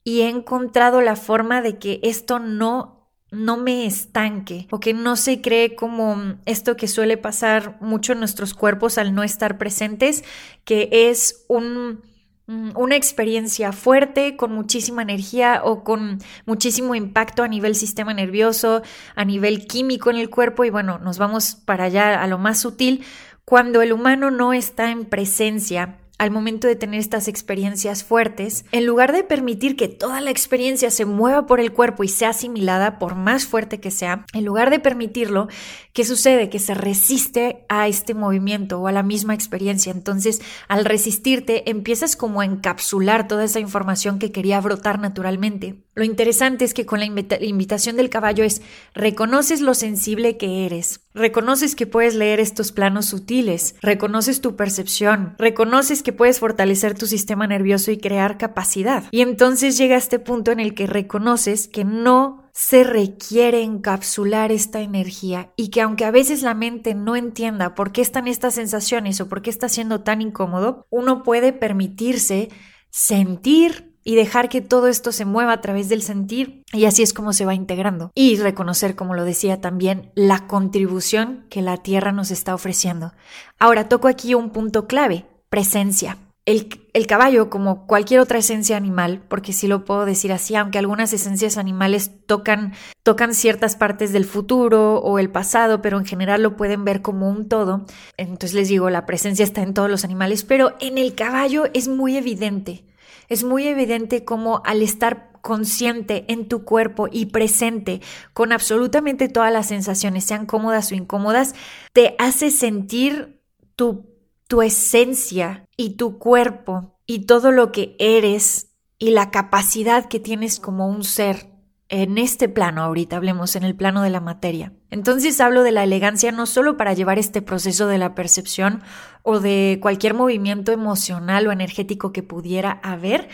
y 0.04 0.22
he 0.22 0.28
encontrado 0.28 1.00
la 1.00 1.16
forma 1.16 1.62
de 1.62 1.78
que 1.78 2.00
esto 2.02 2.38
no 2.38 2.98
no 3.30 3.56
me 3.56 3.86
estanque 3.86 4.68
o 4.70 4.78
que 4.78 4.92
no 4.92 5.16
se 5.16 5.40
cree 5.40 5.74
como 5.74 6.36
esto 6.44 6.76
que 6.76 6.86
suele 6.86 7.16
pasar 7.16 7.78
mucho 7.80 8.12
en 8.12 8.18
nuestros 8.18 8.52
cuerpos 8.52 8.98
al 8.98 9.14
no 9.14 9.22
estar 9.22 9.56
presentes, 9.56 10.22
que 10.64 10.90
es 10.92 11.46
un 11.48 12.02
una 12.46 12.96
experiencia 12.96 13.72
fuerte, 13.72 14.36
con 14.36 14.52
muchísima 14.52 15.02
energía 15.02 15.62
o 15.64 15.84
con 15.84 16.18
muchísimo 16.44 16.94
impacto 16.94 17.42
a 17.42 17.48
nivel 17.48 17.74
sistema 17.74 18.12
nervioso, 18.12 18.82
a 19.14 19.24
nivel 19.24 19.66
químico 19.66 20.10
en 20.10 20.16
el 20.16 20.28
cuerpo 20.28 20.64
y 20.64 20.70
bueno, 20.70 20.98
nos 20.98 21.18
vamos 21.18 21.54
para 21.54 21.84
allá 21.84 22.20
a 22.22 22.26
lo 22.26 22.38
más 22.38 22.60
sutil, 22.60 23.04
cuando 23.44 23.80
el 23.82 23.92
humano 23.92 24.30
no 24.30 24.52
está 24.52 24.90
en 24.90 25.04
presencia 25.04 25.98
al 26.22 26.30
momento 26.30 26.68
de 26.68 26.76
tener 26.76 27.00
estas 27.00 27.26
experiencias 27.26 28.04
fuertes, 28.04 28.64
en 28.70 28.86
lugar 28.86 29.10
de 29.10 29.24
permitir 29.24 29.74
que 29.74 29.88
toda 29.88 30.20
la 30.20 30.30
experiencia 30.30 30.88
se 30.92 31.04
mueva 31.04 31.46
por 31.46 31.58
el 31.58 31.72
cuerpo 31.72 32.04
y 32.04 32.08
sea 32.08 32.28
asimilada, 32.28 33.00
por 33.00 33.16
más 33.16 33.44
fuerte 33.44 33.80
que 33.80 33.90
sea, 33.90 34.24
en 34.32 34.44
lugar 34.44 34.70
de 34.70 34.78
permitirlo, 34.78 35.48
¿qué 35.92 36.04
sucede? 36.04 36.48
Que 36.48 36.60
se 36.60 36.74
resiste 36.74 37.64
a 37.68 37.88
este 37.88 38.14
movimiento 38.14 38.80
o 38.80 38.86
a 38.86 38.92
la 38.92 39.02
misma 39.02 39.34
experiencia. 39.34 39.90
Entonces, 39.90 40.40
al 40.68 40.84
resistirte, 40.84 41.68
empiezas 41.68 42.14
como 42.14 42.40
a 42.40 42.44
encapsular 42.44 43.26
toda 43.26 43.42
esa 43.42 43.58
información 43.58 44.20
que 44.20 44.30
quería 44.30 44.60
brotar 44.60 45.00
naturalmente. 45.00 45.82
Lo 45.94 46.04
interesante 46.04 46.64
es 46.64 46.72
que 46.72 46.86
con 46.86 47.00
la 47.00 47.04
invitación 47.04 47.96
del 47.96 48.08
caballo 48.08 48.44
es 48.44 48.62
reconoces 48.94 49.60
lo 49.60 49.74
sensible 49.74 50.38
que 50.38 50.64
eres, 50.64 51.00
reconoces 51.12 51.76
que 51.76 51.86
puedes 51.86 52.14
leer 52.14 52.40
estos 52.40 52.72
planos 52.72 53.06
sutiles, 53.06 53.74
reconoces 53.82 54.40
tu 54.40 54.56
percepción, 54.56 55.34
reconoces 55.38 56.02
que 56.02 56.14
puedes 56.14 56.40
fortalecer 56.40 56.94
tu 56.96 57.06
sistema 57.06 57.46
nervioso 57.46 57.90
y 57.90 57.98
crear 57.98 58.38
capacidad. 58.38 59.04
Y 59.10 59.20
entonces 59.20 59.76
llega 59.76 59.96
este 59.96 60.18
punto 60.18 60.50
en 60.50 60.60
el 60.60 60.74
que 60.74 60.86
reconoces 60.86 61.68
que 61.68 61.84
no 61.84 62.48
se 62.54 62.84
requiere 62.84 63.62
encapsular 63.62 64.50
esta 64.50 64.80
energía 64.80 65.52
y 65.56 65.68
que 65.68 65.82
aunque 65.82 66.06
a 66.06 66.10
veces 66.10 66.42
la 66.42 66.54
mente 66.54 66.94
no 66.94 67.16
entienda 67.16 67.74
por 67.74 67.92
qué 67.92 68.00
están 68.00 68.28
estas 68.28 68.54
sensaciones 68.54 69.20
o 69.20 69.28
por 69.28 69.42
qué 69.42 69.50
está 69.50 69.68
siendo 69.68 70.02
tan 70.02 70.22
incómodo, 70.22 70.86
uno 70.88 71.22
puede 71.22 71.52
permitirse 71.52 72.48
sentir 72.90 73.91
y 74.04 74.16
dejar 74.16 74.48
que 74.48 74.60
todo 74.60 74.88
esto 74.88 75.12
se 75.12 75.24
mueva 75.24 75.52
a 75.52 75.60
través 75.60 75.88
del 75.88 76.02
sentir 76.02 76.62
y 76.72 76.86
así 76.86 77.02
es 77.02 77.12
como 77.12 77.32
se 77.32 77.44
va 77.44 77.54
integrando. 77.54 78.10
Y 78.14 78.36
reconocer, 78.36 78.96
como 78.96 79.14
lo 79.14 79.24
decía 79.24 79.60
también, 79.60 80.10
la 80.14 80.46
contribución 80.46 81.46
que 81.48 81.62
la 81.62 81.76
Tierra 81.76 82.12
nos 82.12 82.30
está 82.30 82.54
ofreciendo. 82.54 83.12
Ahora 83.58 83.88
toco 83.88 84.08
aquí 84.08 84.34
un 84.34 84.50
punto 84.50 84.86
clave, 84.86 85.26
presencia. 85.48 86.18
El, 86.44 86.88
el, 86.92 87.06
caballo, 87.06 87.50
como 87.50 87.86
cualquier 87.86 88.18
otra 88.18 88.38
esencia 88.38 88.76
animal, 88.76 89.22
porque 89.28 89.52
sí 89.52 89.68
lo 89.68 89.84
puedo 89.84 90.04
decir 90.04 90.32
así, 90.32 90.56
aunque 90.56 90.78
algunas 90.78 91.12
esencias 91.12 91.56
animales 91.56 92.10
tocan, 92.26 92.72
tocan 93.04 93.32
ciertas 93.32 93.76
partes 93.76 94.12
del 94.12 94.24
futuro 94.24 94.96
o 94.96 95.20
el 95.20 95.30
pasado, 95.30 95.80
pero 95.82 95.98
en 95.98 96.04
general 96.04 96.42
lo 96.42 96.56
pueden 96.56 96.84
ver 96.84 97.00
como 97.00 97.30
un 97.30 97.48
todo. 97.48 97.86
Entonces 98.16 98.54
les 98.54 98.66
digo, 98.66 98.90
la 98.90 99.06
presencia 99.06 99.44
está 99.44 99.62
en 99.62 99.72
todos 99.72 99.88
los 99.88 100.02
animales, 100.02 100.42
pero 100.42 100.74
en 100.80 100.98
el 100.98 101.14
caballo 101.14 101.66
es 101.74 101.86
muy 101.86 102.16
evidente 102.16 102.84
es 103.32 103.44
muy 103.44 103.66
evidente 103.66 104.24
cómo 104.24 104.60
al 104.64 104.82
estar 104.82 105.32
consciente 105.40 106.26
en 106.28 106.48
tu 106.48 106.64
cuerpo 106.64 107.08
y 107.10 107.26
presente 107.26 108.02
con 108.34 108.52
absolutamente 108.52 109.28
todas 109.28 109.50
las 109.50 109.66
sensaciones, 109.66 110.24
sean 110.24 110.44
cómodas 110.44 110.92
o 110.92 110.94
incómodas, 110.94 111.54
te 111.94 112.14
hace 112.18 112.50
sentir 112.50 113.42
tu, 113.74 114.06
tu 114.48 114.60
esencia 114.60 115.66
y 115.78 115.96
tu 115.96 116.18
cuerpo 116.18 116.98
y 117.06 117.24
todo 117.26 117.52
lo 117.52 117.72
que 117.72 117.96
eres 117.98 118.70
y 118.98 119.10
la 119.10 119.30
capacidad 119.30 120.08
que 120.08 120.20
tienes 120.20 120.60
como 120.60 120.86
un 120.86 121.02
ser 121.02 121.48
en 121.88 122.18
este 122.18 122.50
plano, 122.50 122.82
ahorita 122.82 123.16
hablemos 123.16 123.56
en 123.56 123.64
el 123.64 123.74
plano 123.74 124.02
de 124.02 124.10
la 124.10 124.20
materia. 124.20 124.72
Entonces 124.92 125.40
hablo 125.40 125.62
de 125.62 125.72
la 125.72 125.84
elegancia 125.84 126.32
no 126.32 126.44
solo 126.44 126.76
para 126.76 126.92
llevar 126.92 127.18
este 127.18 127.40
proceso 127.40 127.86
de 127.86 127.96
la 127.96 128.14
percepción 128.14 128.82
o 129.22 129.40
de 129.40 129.78
cualquier 129.80 130.12
movimiento 130.12 130.70
emocional 130.70 131.46
o 131.46 131.52
energético 131.52 132.12
que 132.12 132.22
pudiera 132.22 132.78
haber, 132.82 133.30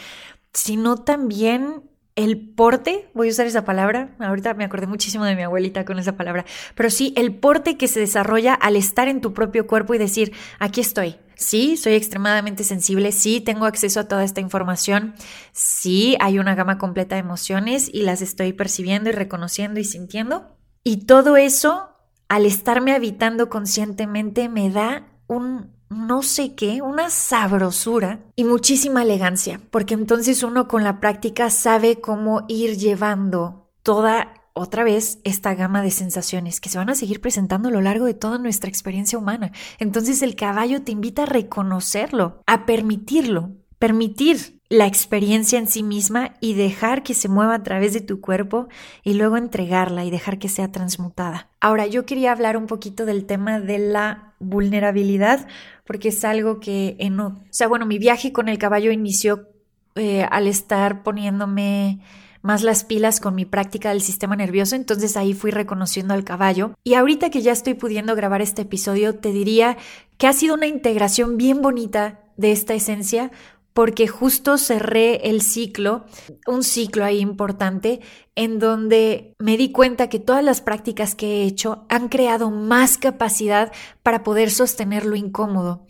sino 0.53 0.99
también 0.99 1.83
el 2.15 2.39
porte, 2.39 3.11
voy 3.13 3.27
a 3.27 3.31
usar 3.33 3.49
esa 3.49 3.65
palabra, 3.65 4.15
ahorita 4.21 4.55
me 4.55 4.63
acordé 4.63 4.87
muchísimo 4.87 5.25
de 5.25 5.35
mi 5.35 5.43
abuelita 5.43 5.85
con 5.85 5.99
esa 5.99 6.17
palabra, 6.17 6.45
pero 6.77 6.91
sí, 6.91 7.13
el 7.17 7.35
porte 7.35 7.77
que 7.77 7.89
se 7.89 7.99
desarrolla 7.99 8.55
al 8.55 8.77
estar 8.77 9.09
en 9.09 9.21
tu 9.21 9.35
propio 9.35 9.67
cuerpo 9.67 9.95
y 9.95 9.99
decir, 9.99 10.33
aquí 10.61 10.81
estoy, 10.81 11.17
Sí, 11.35 11.77
soy 11.77 11.95
extremadamente 11.95 12.65
sensible, 12.65 13.13
sí, 13.13 13.41
tengo 13.41 13.65
acceso 13.67 14.01
a 14.01 14.09
toda 14.09 14.25
esta 14.25 14.41
información, 14.41 15.15
sí, 15.53 16.17
hay 16.19 16.41
una 16.41 16.57
gama 16.57 16.79
completa 16.79 17.15
de 17.15 17.21
emociones 17.21 17.89
y 17.93 18.03
las 18.03 18.23
estoy 18.23 18.53
percibiendo 18.53 19.11
y 19.11 19.13
reconociendo 19.13 19.79
y 19.79 19.85
sintiendo. 19.85 20.58
Y 20.89 20.97
todo 21.05 21.37
eso, 21.37 21.91
al 22.31 22.47
estarme 22.47 22.95
habitando 22.95 23.51
conscientemente, 23.51 24.49
me 24.49 24.71
da 24.71 25.07
un, 25.27 25.71
no 25.91 26.23
sé 26.23 26.55
qué, 26.55 26.81
una 26.81 27.11
sabrosura 27.11 28.21
y 28.37 28.45
muchísima 28.45 29.03
elegancia, 29.03 29.61
porque 29.71 29.93
entonces 29.93 30.43
uno 30.43 30.67
con 30.67 30.85
la 30.85 30.99
práctica 30.99 31.51
sabe 31.51 32.01
cómo 32.01 32.47
ir 32.49 32.79
llevando 32.79 33.71
toda 33.83 34.33
otra 34.55 34.83
vez 34.83 35.19
esta 35.25 35.55
gama 35.55 35.83
de 35.83 35.91
sensaciones 35.91 36.59
que 36.59 36.71
se 36.71 36.79
van 36.79 36.89
a 36.89 36.95
seguir 36.95 37.21
presentando 37.21 37.69
a 37.69 37.73
lo 37.73 37.83
largo 37.83 38.07
de 38.07 38.15
toda 38.15 38.39
nuestra 38.39 38.71
experiencia 38.71 39.19
humana. 39.19 39.53
Entonces 39.79 40.23
el 40.23 40.37
caballo 40.37 40.81
te 40.81 40.93
invita 40.93 41.25
a 41.25 41.27
reconocerlo, 41.27 42.43
a 42.47 42.65
permitirlo, 42.65 43.51
permitir 43.79 44.58
la 44.71 44.87
experiencia 44.87 45.59
en 45.59 45.67
sí 45.67 45.83
misma 45.83 46.35
y 46.41 46.55
dejar 46.55 47.03
que 47.03 47.15
se 47.15 47.29
mueva 47.29 47.55
a 47.55 47.63
través 47.63 47.95
de 47.95 48.01
tu 48.01 48.21
cuerpo 48.21 48.69
y 49.03 49.15
luego 49.15 49.37
entregarla 49.37 50.05
y 50.05 50.11
dejar 50.11 50.39
que 50.39 50.49
sea 50.49 50.71
transmutada. 50.71 51.49
Ahora, 51.61 51.87
yo 51.87 52.05
quería 52.05 52.33
hablar 52.33 52.57
un 52.57 52.67
poquito 52.67 53.07
del 53.07 53.25
tema 53.25 53.61
de 53.61 53.79
la 53.79 54.35
vulnerabilidad 54.41 55.49
porque 55.87 56.09
es 56.09 56.23
algo 56.25 56.61
que 56.61 56.97
en, 56.99 57.19
o 57.19 57.41
sea, 57.51 57.67
bueno, 57.67 57.87
mi 57.87 57.99
viaje 57.99 58.33
con 58.33 58.49
el 58.49 58.59
caballo 58.59 58.93
inició 58.93 59.49
eh, 59.95 60.27
al 60.31 60.47
estar 60.47 61.03
poniéndome 61.03 62.01
más 62.43 62.63
las 62.63 62.85
pilas 62.85 63.21
con 63.21 63.35
mi 63.35 63.45
práctica 63.45 63.89
del 63.89 64.03
sistema 64.03 64.37
nervioso, 64.37 64.77
entonces 64.77 65.17
ahí 65.17 65.35
fui 65.35 65.51
reconociendo 65.51 66.15
al 66.15 66.25
caballo. 66.25 66.73
Y 66.85 66.95
ahorita 66.95 67.31
que 67.31 67.43
ya 67.43 67.53
estoy 67.53 67.75
pudiendo 67.75 68.15
grabar 68.15 68.43
este 68.43 68.63
episodio, 68.63 69.17
te 69.17 69.33
diría 69.33 69.77
que 70.19 70.27
ha 70.27 70.33
sido 70.33 70.55
una 70.55 70.67
integración 70.67 71.37
bien 71.37 71.63
bonita 71.63 72.21
de 72.37 72.53
esta 72.53 72.75
esencia 72.75 73.33
porque 73.79 74.09
justo 74.09 74.59
cerré 74.59 75.31
el 75.31 75.41
ciclo, 75.41 76.05
un 76.49 76.65
ciclo 76.65 77.05
ahí 77.05 77.21
importante, 77.21 78.01
en 78.35 78.59
donde 78.59 79.37
me 79.39 79.57
di 79.57 79.71
cuenta 79.71 80.09
que 80.09 80.19
todas 80.19 80.43
las 80.43 80.61
prácticas 80.61 81.15
que 81.15 81.27
he 81.27 81.45
hecho 81.45 81.87
han 81.89 82.09
creado 82.09 82.51
más 82.51 82.99
capacidad 82.99 83.71
para 84.03 84.25
poder 84.25 84.51
sostener 84.51 85.07
lo 85.07 85.15
incómodo. 85.15 85.87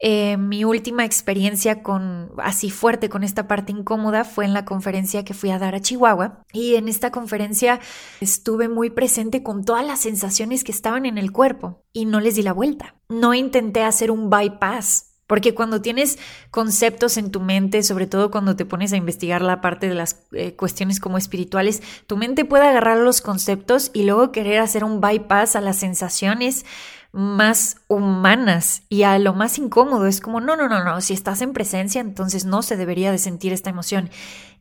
Eh, 0.00 0.36
mi 0.36 0.66
última 0.66 1.06
experiencia 1.06 1.82
con 1.82 2.30
así 2.36 2.68
fuerte 2.68 3.08
con 3.08 3.24
esta 3.24 3.48
parte 3.48 3.72
incómoda 3.72 4.24
fue 4.24 4.44
en 4.44 4.52
la 4.52 4.66
conferencia 4.66 5.24
que 5.24 5.32
fui 5.32 5.48
a 5.50 5.58
dar 5.58 5.74
a 5.74 5.80
Chihuahua 5.80 6.42
y 6.52 6.74
en 6.74 6.88
esta 6.88 7.10
conferencia 7.10 7.80
estuve 8.20 8.68
muy 8.68 8.90
presente 8.90 9.42
con 9.42 9.64
todas 9.64 9.86
las 9.86 10.00
sensaciones 10.00 10.62
que 10.62 10.72
estaban 10.72 11.06
en 11.06 11.16
el 11.16 11.32
cuerpo 11.32 11.84
y 11.94 12.04
no 12.04 12.20
les 12.20 12.34
di 12.34 12.42
la 12.42 12.52
vuelta. 12.52 12.96
No 13.08 13.32
intenté 13.32 13.82
hacer 13.82 14.10
un 14.10 14.28
bypass 14.28 15.09
porque 15.30 15.54
cuando 15.54 15.80
tienes 15.80 16.18
conceptos 16.50 17.16
en 17.16 17.30
tu 17.30 17.38
mente, 17.38 17.84
sobre 17.84 18.08
todo 18.08 18.32
cuando 18.32 18.56
te 18.56 18.64
pones 18.64 18.92
a 18.92 18.96
investigar 18.96 19.42
la 19.42 19.60
parte 19.60 19.88
de 19.88 19.94
las 19.94 20.24
eh, 20.32 20.56
cuestiones 20.56 20.98
como 20.98 21.18
espirituales, 21.18 21.84
tu 22.08 22.16
mente 22.16 22.44
puede 22.44 22.66
agarrar 22.66 22.98
los 22.98 23.20
conceptos 23.20 23.92
y 23.94 24.02
luego 24.02 24.32
querer 24.32 24.58
hacer 24.58 24.82
un 24.82 25.00
bypass 25.00 25.54
a 25.54 25.60
las 25.60 25.76
sensaciones 25.76 26.66
más 27.12 27.76
humanas 27.86 28.82
y 28.88 29.04
a 29.04 29.20
lo 29.20 29.32
más 29.32 29.56
incómodo. 29.58 30.08
Es 30.08 30.20
como, 30.20 30.40
no, 30.40 30.56
no, 30.56 30.68
no, 30.68 30.82
no, 30.82 31.00
si 31.00 31.14
estás 31.14 31.42
en 31.42 31.52
presencia, 31.52 32.00
entonces 32.00 32.44
no 32.44 32.62
se 32.62 32.76
debería 32.76 33.12
de 33.12 33.18
sentir 33.18 33.52
esta 33.52 33.70
emoción. 33.70 34.10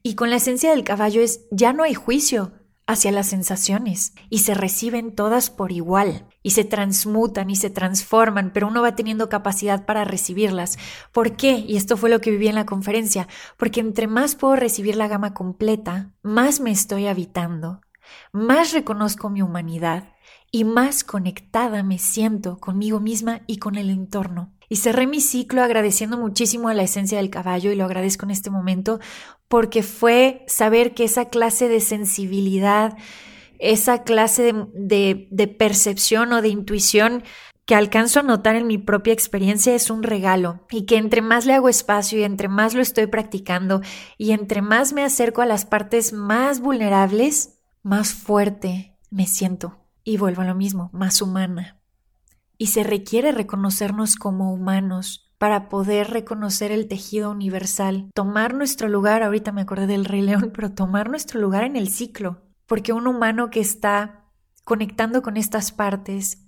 Y 0.04 0.14
con 0.14 0.30
la 0.30 0.36
esencia 0.36 0.70
del 0.70 0.84
caballo 0.84 1.24
es, 1.24 1.48
ya 1.50 1.74
no 1.74 1.82
hay 1.82 1.96
juicio 1.96 2.52
hacia 2.86 3.12
las 3.12 3.26
sensaciones 3.26 4.14
y 4.30 4.40
se 4.40 4.54
reciben 4.54 5.16
todas 5.16 5.50
por 5.50 5.72
igual 5.72 6.29
y 6.42 6.52
se 6.52 6.64
transmutan 6.64 7.50
y 7.50 7.56
se 7.56 7.70
transforman, 7.70 8.52
pero 8.54 8.68
uno 8.68 8.82
va 8.82 8.96
teniendo 8.96 9.30
capacidad 9.30 9.86
para 9.86 10.06
recibirlas. 10.06 10.78
¿Por 11.12 11.36
qué? 11.36 11.64
Y 11.68 11.78
esto 11.78 11.98
fue 11.98 12.10
lo 12.10 12.22
que 12.22 12.32
viví 12.32 12.48
en 12.48 12.56
la 12.56 12.66
conferencia, 12.66 13.28
porque 13.58 13.82
entre 13.82 14.08
más 14.08 14.36
puedo 14.36 14.56
recibir 14.56 14.96
la 14.96 15.08
gama 15.08 15.34
completa, 15.34 16.12
más 16.22 16.60
me 16.60 16.72
estoy 16.72 17.08
habitando, 17.08 17.82
más 18.32 18.74
reconozco 18.74 19.30
mi 19.30 19.42
humanidad 19.42 20.14
y 20.52 20.64
más 20.64 21.04
conectada 21.04 21.84
me 21.84 22.00
siento 22.00 22.58
conmigo 22.58 23.00
misma 23.00 23.42
y 23.46 23.58
con 23.58 23.76
el 23.76 23.90
entorno. 23.90 24.54
Y 24.68 24.78
cerré 24.78 25.08
mi 25.08 25.20
ciclo 25.20 25.64
agradeciendo 25.64 26.18
muchísimo 26.18 26.70
a 26.70 26.74
la 26.74 26.84
esencia 26.84 27.18
del 27.18 27.32
caballo 27.32 27.72
y 27.72 27.76
lo 27.76 27.86
agradezco 27.86 28.26
en 28.26 28.32
este 28.32 28.52
momento 28.52 29.00
porque 29.48 29.82
fue 29.82 30.46
saber 30.48 30.94
que 30.94 31.06
esa 31.06 31.26
clase 31.26 31.68
de 31.68 31.80
sensibilidad, 31.80 32.96
esa 33.60 34.04
clase 34.04 34.54
de, 34.74 35.28
de, 35.30 35.48
percepción 35.48 36.34
o 36.34 36.42
de 36.42 36.50
intuición 36.50 37.24
que 37.66 37.76
alcanzo 37.76 38.22
a 38.22 38.24
notar 38.24 38.56
en 38.56 38.66
mi 38.66 38.78
propia 38.78 39.14
experiencia 39.14 39.76
es 39.76 39.90
un 39.90 40.02
regalo 40.02 40.66
y 40.72 40.86
que 40.86 40.98
entre 40.98 41.22
más 41.22 41.46
le 41.46 41.54
hago 41.54 41.70
espacio 41.70 42.20
y 42.20 42.24
entre 42.24 42.48
más 42.48 42.74
lo 42.74 42.82
estoy 42.82 43.06
practicando 43.06 43.82
y 44.18 44.32
entre 44.32 44.62
más 44.62 44.92
me 44.94 45.04
acerco 45.04 45.42
a 45.42 45.46
las 45.46 45.66
partes 45.66 46.14
más 46.14 46.62
vulnerables, 46.62 47.60
más 47.84 48.14
fuerte 48.14 48.98
me 49.12 49.28
siento. 49.28 49.78
Y 50.04 50.18
vuelvo 50.18 50.42
a 50.42 50.46
lo 50.46 50.56
mismo, 50.56 50.90
más 50.94 51.22
humana. 51.22 51.80
Y 52.58 52.68
se 52.68 52.84
requiere 52.84 53.32
reconocernos 53.32 54.16
como 54.16 54.54
humanos 54.54 55.32
para 55.38 55.70
poder 55.70 56.10
reconocer 56.10 56.72
el 56.72 56.88
tejido 56.88 57.32
universal, 57.32 58.10
tomar 58.14 58.54
nuestro 58.54 58.90
lugar, 58.90 59.24
ahorita 59.24 59.52
me 59.52 59.62
acordé 59.62 59.88
del 59.88 60.06
Rey 60.06 60.22
León, 60.22 60.52
pero 60.56 60.72
tomar 60.72 61.10
nuestro 61.10 61.40
lugar 61.40 61.64
en 61.64 61.76
el 61.76 61.90
ciclo, 61.90 62.42
porque 62.70 62.94
un 62.94 63.08
humano 63.08 63.50
que 63.50 63.60
está 63.60 64.26
conectando 64.64 65.24
con 65.24 65.38
estas 65.38 65.72
partes, 65.72 66.46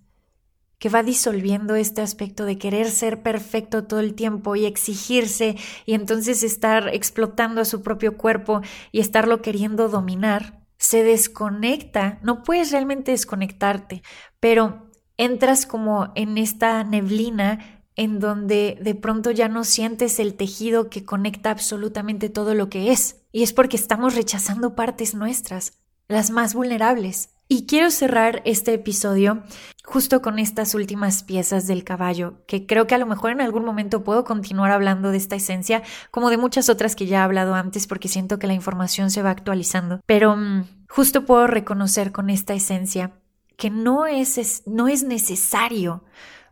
que 0.77 0.88
va 0.88 1.01
disolviendo 1.01 1.73
este 1.73 2.01
aspecto 2.01 2.45
de 2.45 2.60
querer 2.60 2.91
ser 2.91 3.23
perfecto 3.23 3.86
todo 3.86 3.99
el 3.99 4.13
tiempo 4.13 4.55
y 4.55 4.65
exigirse 4.65 5.57
y 5.88 5.95
entonces 5.95 6.43
estar 6.43 6.89
explotando 6.93 7.60
a 7.62 7.65
su 7.65 7.81
propio 7.81 8.17
cuerpo 8.17 8.62
y 8.91 8.99
estarlo 8.99 9.41
queriendo 9.41 9.89
dominar, 9.89 10.63
se 10.77 11.03
desconecta, 11.03 12.19
no 12.21 12.43
puedes 12.43 12.71
realmente 12.71 13.12
desconectarte, 13.12 14.03
pero 14.39 14.91
entras 15.17 15.65
como 15.65 16.12
en 16.13 16.38
esta 16.38 16.84
neblina 16.84 17.84
en 17.95 18.19
donde 18.19 18.77
de 18.79 18.93
pronto 18.93 19.31
ya 19.31 19.49
no 19.49 19.63
sientes 19.63 20.19
el 20.19 20.36
tejido 20.36 20.88
que 20.89 21.03
conecta 21.03 21.49
absolutamente 21.49 22.29
todo 22.29 22.53
lo 22.53 22.69
que 22.69 22.91
es. 22.91 23.23
Y 23.31 23.43
es 23.43 23.53
porque 23.53 23.77
estamos 23.77 24.15
rechazando 24.15 24.75
partes 24.75 25.13
nuestras, 25.13 25.81
las 26.12 26.30
más 26.30 26.54
vulnerables. 26.54 27.30
Y 27.47 27.65
quiero 27.65 27.91
cerrar 27.91 28.41
este 28.45 28.74
episodio 28.74 29.43
justo 29.84 30.21
con 30.21 30.39
estas 30.39 30.74
últimas 30.74 31.24
piezas 31.24 31.67
del 31.67 31.84
caballo, 31.84 32.45
que 32.47 32.65
creo 32.65 32.88
que 32.88 32.95
a 32.95 32.97
lo 32.97 33.06
mejor 33.06 33.32
en 33.32 33.41
algún 33.41 33.65
momento 33.65 34.04
puedo 34.04 34.24
continuar 34.24 34.71
hablando 34.71 35.12
de 35.12 35.17
esta 35.17 35.36
esencia, 35.36 35.84
como 36.12 36.30
de 36.30 36.38
muchas 36.38 36.69
otras 36.69 36.95
que 36.95 37.08
ya 37.08 37.19
he 37.19 37.21
hablado 37.24 37.56
antes, 37.56 37.88
porque 37.88 38.08
siento 38.08 38.39
que 38.39 38.47
la 38.47 38.54
información 38.54 39.12
se 39.12 39.21
va 39.21 39.32
actualizando. 39.32 40.00
Pero 40.06 40.38
mm, 40.38 40.63
justo 40.88 41.26
puedo 41.26 41.47
reconocer 41.47 42.12
con 42.12 42.30
esta 42.30 42.54
esencia 42.54 43.19
que 43.58 43.69
no 43.69 44.06
es, 44.06 44.63
no 44.65 44.88
es 44.88 45.04
necesario 45.04 46.04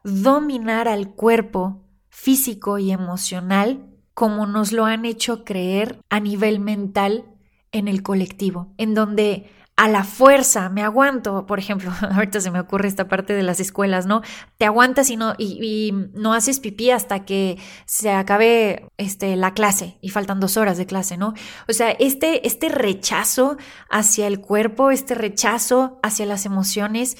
dominar 0.03 0.87
al 0.87 1.11
cuerpo 1.11 1.85
físico 2.09 2.77
y 2.77 2.91
emocional 2.91 3.85
como 4.13 4.45
nos 4.47 4.73
lo 4.73 4.83
han 4.83 5.05
hecho 5.05 5.45
creer 5.45 6.01
a 6.09 6.19
nivel 6.19 6.59
mental 6.59 7.23
en 7.71 7.87
el 7.87 8.03
colectivo, 8.03 8.73
en 8.77 8.93
donde 8.95 9.49
a 9.79 9.87
la 9.87 10.03
fuerza, 10.03 10.67
me 10.67 10.83
aguanto, 10.83 11.45
por 11.45 11.57
ejemplo, 11.57 11.89
ahorita 12.11 12.41
se 12.41 12.51
me 12.51 12.59
ocurre 12.59 12.89
esta 12.89 13.07
parte 13.07 13.31
de 13.31 13.43
las 13.43 13.61
escuelas, 13.61 14.05
¿no? 14.05 14.21
Te 14.57 14.65
aguantas 14.65 15.09
y 15.09 15.15
no, 15.15 15.35
y, 15.37 15.93
no 16.13 16.33
haces 16.33 16.59
pipí 16.59 16.91
hasta 16.91 17.23
que 17.23 17.57
se 17.85 18.11
acabe 18.11 18.89
este, 18.97 19.37
la 19.37 19.53
clase 19.53 19.97
y 20.01 20.09
faltan 20.09 20.41
dos 20.41 20.57
horas 20.57 20.77
de 20.77 20.85
clase, 20.85 21.15
¿no? 21.15 21.33
O 21.69 21.71
sea, 21.71 21.91
este, 21.91 22.45
este 22.45 22.67
rechazo 22.67 23.55
hacia 23.89 24.27
el 24.27 24.41
cuerpo, 24.41 24.91
este 24.91 25.15
rechazo 25.15 25.97
hacia 26.03 26.25
las 26.25 26.45
emociones, 26.45 27.15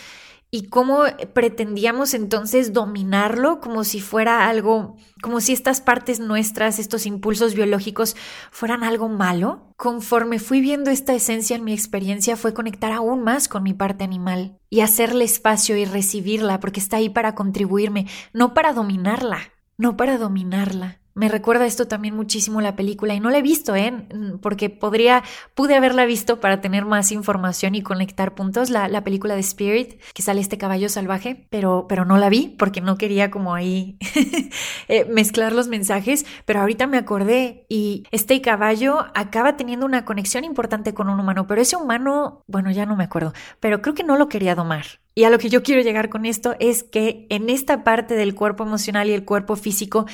y 0.51 0.67
cómo 0.69 1.03
pretendíamos 1.33 2.13
entonces 2.13 2.73
dominarlo 2.73 3.59
como 3.59 3.83
si 3.83 4.01
fuera 4.01 4.47
algo, 4.47 4.95
como 5.21 5.41
si 5.41 5.53
estas 5.53 5.79
partes 5.79 6.19
nuestras, 6.19 6.79
estos 6.79 7.05
impulsos 7.05 7.53
biológicos 7.53 8.15
fueran 8.51 8.83
algo 8.83 9.09
malo. 9.09 9.73
Conforme 9.77 10.39
fui 10.39 10.59
viendo 10.59 10.89
esta 10.89 11.13
esencia 11.13 11.55
en 11.55 11.63
mi 11.63 11.73
experiencia 11.73 12.35
fue 12.35 12.53
conectar 12.53 12.91
aún 12.91 13.23
más 13.23 13.47
con 13.47 13.61
mi 13.61 13.73
parte 13.73 14.03
animal 14.03 14.57
y 14.69 14.81
hacerle 14.81 15.25
espacio 15.25 15.77
y 15.77 15.85
recibirla 15.85 16.59
porque 16.59 16.79
está 16.79 16.97
ahí 16.97 17.09
para 17.09 17.35
contribuirme, 17.35 18.07
no 18.33 18.55
para 18.55 18.73
dominarla, 18.73 19.39
no 19.77 19.97
para 19.97 20.17
dominarla. 20.17 20.98
Me 21.19 21.27
recuerda 21.27 21.65
esto 21.65 21.85
también 21.85 22.15
muchísimo 22.15 22.61
la 22.61 22.77
película 22.77 23.13
y 23.13 23.19
no 23.19 23.29
la 23.29 23.39
he 23.39 23.41
visto, 23.41 23.75
¿eh? 23.75 24.07
Porque 24.41 24.69
podría, 24.69 25.21
pude 25.53 25.75
haberla 25.75 26.05
visto 26.05 26.39
para 26.39 26.61
tener 26.61 26.85
más 26.85 27.11
información 27.11 27.75
y 27.75 27.81
conectar 27.81 28.35
puntos, 28.35 28.69
la, 28.69 28.87
la 28.87 29.03
película 29.03 29.35
de 29.35 29.41
Spirit, 29.41 29.99
que 30.13 30.21
sale 30.21 30.39
este 30.39 30.57
caballo 30.57 30.87
salvaje, 30.87 31.45
pero, 31.49 31.87
pero 31.89 32.05
no 32.05 32.17
la 32.17 32.29
vi 32.29 32.55
porque 32.57 32.79
no 32.79 32.97
quería 32.97 33.29
como 33.29 33.53
ahí 33.53 33.97
eh, 34.87 35.03
mezclar 35.09 35.51
los 35.51 35.67
mensajes, 35.67 36.25
pero 36.45 36.61
ahorita 36.61 36.87
me 36.87 36.97
acordé 36.97 37.65
y 37.67 38.05
este 38.11 38.39
caballo 38.39 38.99
acaba 39.13 39.57
teniendo 39.57 39.85
una 39.85 40.05
conexión 40.05 40.45
importante 40.45 40.93
con 40.93 41.09
un 41.09 41.19
humano, 41.19 41.47
pero 41.47 41.59
ese 41.59 41.75
humano, 41.75 42.45
bueno, 42.47 42.71
ya 42.71 42.85
no 42.85 42.95
me 42.95 43.03
acuerdo, 43.03 43.33
pero 43.59 43.81
creo 43.81 43.93
que 43.93 44.05
no 44.05 44.15
lo 44.15 44.29
quería 44.29 44.55
domar. 44.55 44.85
Y 45.15 45.25
a 45.25 45.29
lo 45.29 45.37
que 45.37 45.49
yo 45.49 45.63
quiero 45.63 45.81
llegar 45.81 46.07
con 46.07 46.25
esto 46.25 46.55
es 46.59 46.83
que 46.83 47.27
en 47.29 47.49
esta 47.49 47.83
parte 47.83 48.13
del 48.13 48.35
cuerpo 48.35 48.63
emocional 48.63 49.09
y 49.09 49.13
el 49.13 49.25
cuerpo 49.25 49.57
físico, 49.57 50.05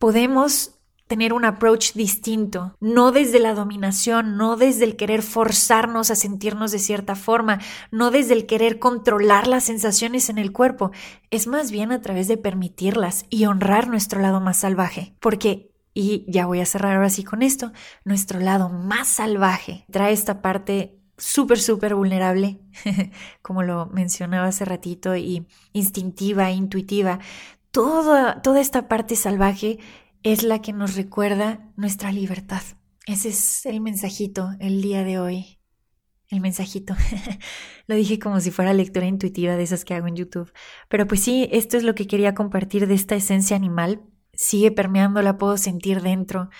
podemos 0.00 0.80
tener 1.06 1.32
un 1.32 1.44
approach 1.44 1.92
distinto, 1.92 2.76
no 2.80 3.12
desde 3.12 3.38
la 3.38 3.52
dominación, 3.52 4.36
no 4.36 4.56
desde 4.56 4.84
el 4.84 4.96
querer 4.96 5.22
forzarnos 5.22 6.10
a 6.10 6.14
sentirnos 6.14 6.72
de 6.72 6.78
cierta 6.78 7.16
forma, 7.16 7.60
no 7.90 8.10
desde 8.10 8.34
el 8.34 8.46
querer 8.46 8.78
controlar 8.78 9.46
las 9.46 9.64
sensaciones 9.64 10.30
en 10.30 10.38
el 10.38 10.52
cuerpo, 10.52 10.90
es 11.30 11.46
más 11.48 11.70
bien 11.70 11.92
a 11.92 12.00
través 12.00 12.28
de 12.28 12.36
permitirlas 12.36 13.26
y 13.28 13.44
honrar 13.44 13.88
nuestro 13.88 14.20
lado 14.20 14.40
más 14.40 14.58
salvaje, 14.58 15.14
porque 15.20 15.70
y 15.92 16.24
ya 16.28 16.46
voy 16.46 16.60
a 16.60 16.66
cerrar 16.66 16.96
ahora 16.96 17.10
sí 17.10 17.24
con 17.24 17.42
esto, 17.42 17.72
nuestro 18.04 18.38
lado 18.38 18.68
más 18.68 19.08
salvaje 19.08 19.84
trae 19.90 20.12
esta 20.12 20.40
parte 20.40 21.00
súper, 21.18 21.58
súper 21.58 21.94
vulnerable, 21.94 22.60
como 23.42 23.62
lo 23.62 23.86
mencionaba 23.86 24.46
hace 24.46 24.64
ratito, 24.64 25.16
y 25.16 25.46
instintiva, 25.72 26.50
intuitiva. 26.50 27.18
Toda, 27.70 28.42
toda 28.42 28.60
esta 28.60 28.88
parte 28.88 29.14
salvaje 29.14 29.78
es 30.22 30.42
la 30.42 30.60
que 30.60 30.72
nos 30.72 30.96
recuerda 30.96 31.72
nuestra 31.76 32.12
libertad. 32.12 32.62
Ese 33.06 33.28
es 33.28 33.64
el 33.64 33.80
mensajito 33.80 34.50
el 34.58 34.82
día 34.82 35.04
de 35.04 35.18
hoy. 35.18 35.58
El 36.28 36.40
mensajito. 36.40 36.94
lo 37.86 37.94
dije 37.94 38.18
como 38.18 38.40
si 38.40 38.50
fuera 38.50 38.72
lectura 38.72 39.06
intuitiva 39.06 39.56
de 39.56 39.62
esas 39.62 39.84
que 39.84 39.94
hago 39.94 40.08
en 40.08 40.16
YouTube. 40.16 40.52
Pero 40.88 41.06
pues 41.06 41.22
sí, 41.22 41.48
esto 41.52 41.76
es 41.76 41.84
lo 41.84 41.94
que 41.94 42.06
quería 42.06 42.34
compartir 42.34 42.86
de 42.86 42.94
esta 42.94 43.14
esencia 43.14 43.56
animal. 43.56 44.02
Sigue 44.32 44.70
permeando, 44.72 45.22
la 45.22 45.38
puedo 45.38 45.56
sentir 45.56 46.02
dentro. 46.02 46.50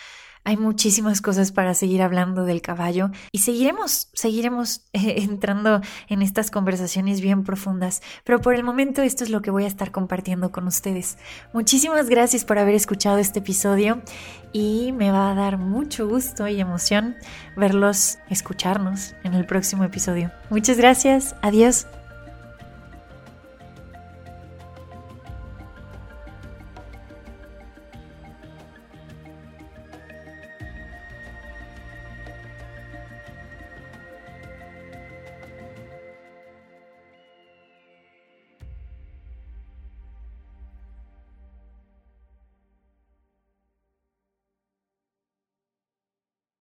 Hay 0.45 0.57
muchísimas 0.57 1.21
cosas 1.21 1.53
para 1.53 1.75
seguir 1.75 2.03
hablando 2.03 2.45
del 2.45 2.63
caballo 2.63 3.11
y 3.31 3.39
seguiremos, 3.39 4.09
seguiremos 4.15 4.83
eh, 4.93 5.17
entrando 5.23 5.81
en 6.09 6.23
estas 6.23 6.51
conversaciones 6.51 7.21
bien 7.21 7.45
profundas, 7.45 8.03
pero 8.25 8.41
por 8.41 8.55
el 8.55 8.65
momento 8.65 9.03
esto 9.03 9.25
es 9.25 9.31
lo 9.31 9.43
que 9.43 9.51
voy 9.51 9.65
a 9.65 9.69
estar 9.69 9.91
compartiendo 9.91 10.51
con 10.51 10.67
ustedes. 10.67 11.19
Muchísimas 11.53 12.09
gracias 12.09 12.45
por 12.45 12.59
haber 12.59 12.75
escuchado 12.75 13.19
este 13.19 13.41
episodio 13.41 14.01
y 14.53 14.93
me 14.93 15.11
va 15.13 15.31
a 15.31 15.35
dar 15.35 15.59
mucho 15.59 16.09
gusto 16.09 16.49
y 16.49 16.61
emoción 16.61 17.17
verlos 17.57 18.19
escucharnos 18.29 19.15
en 19.25 19.35
el 19.35 19.47
próximo 19.47 19.85
episodio. 19.85 20.31
Muchas 20.51 20.77
gracias, 20.77 21.35
adiós. 21.43 21.87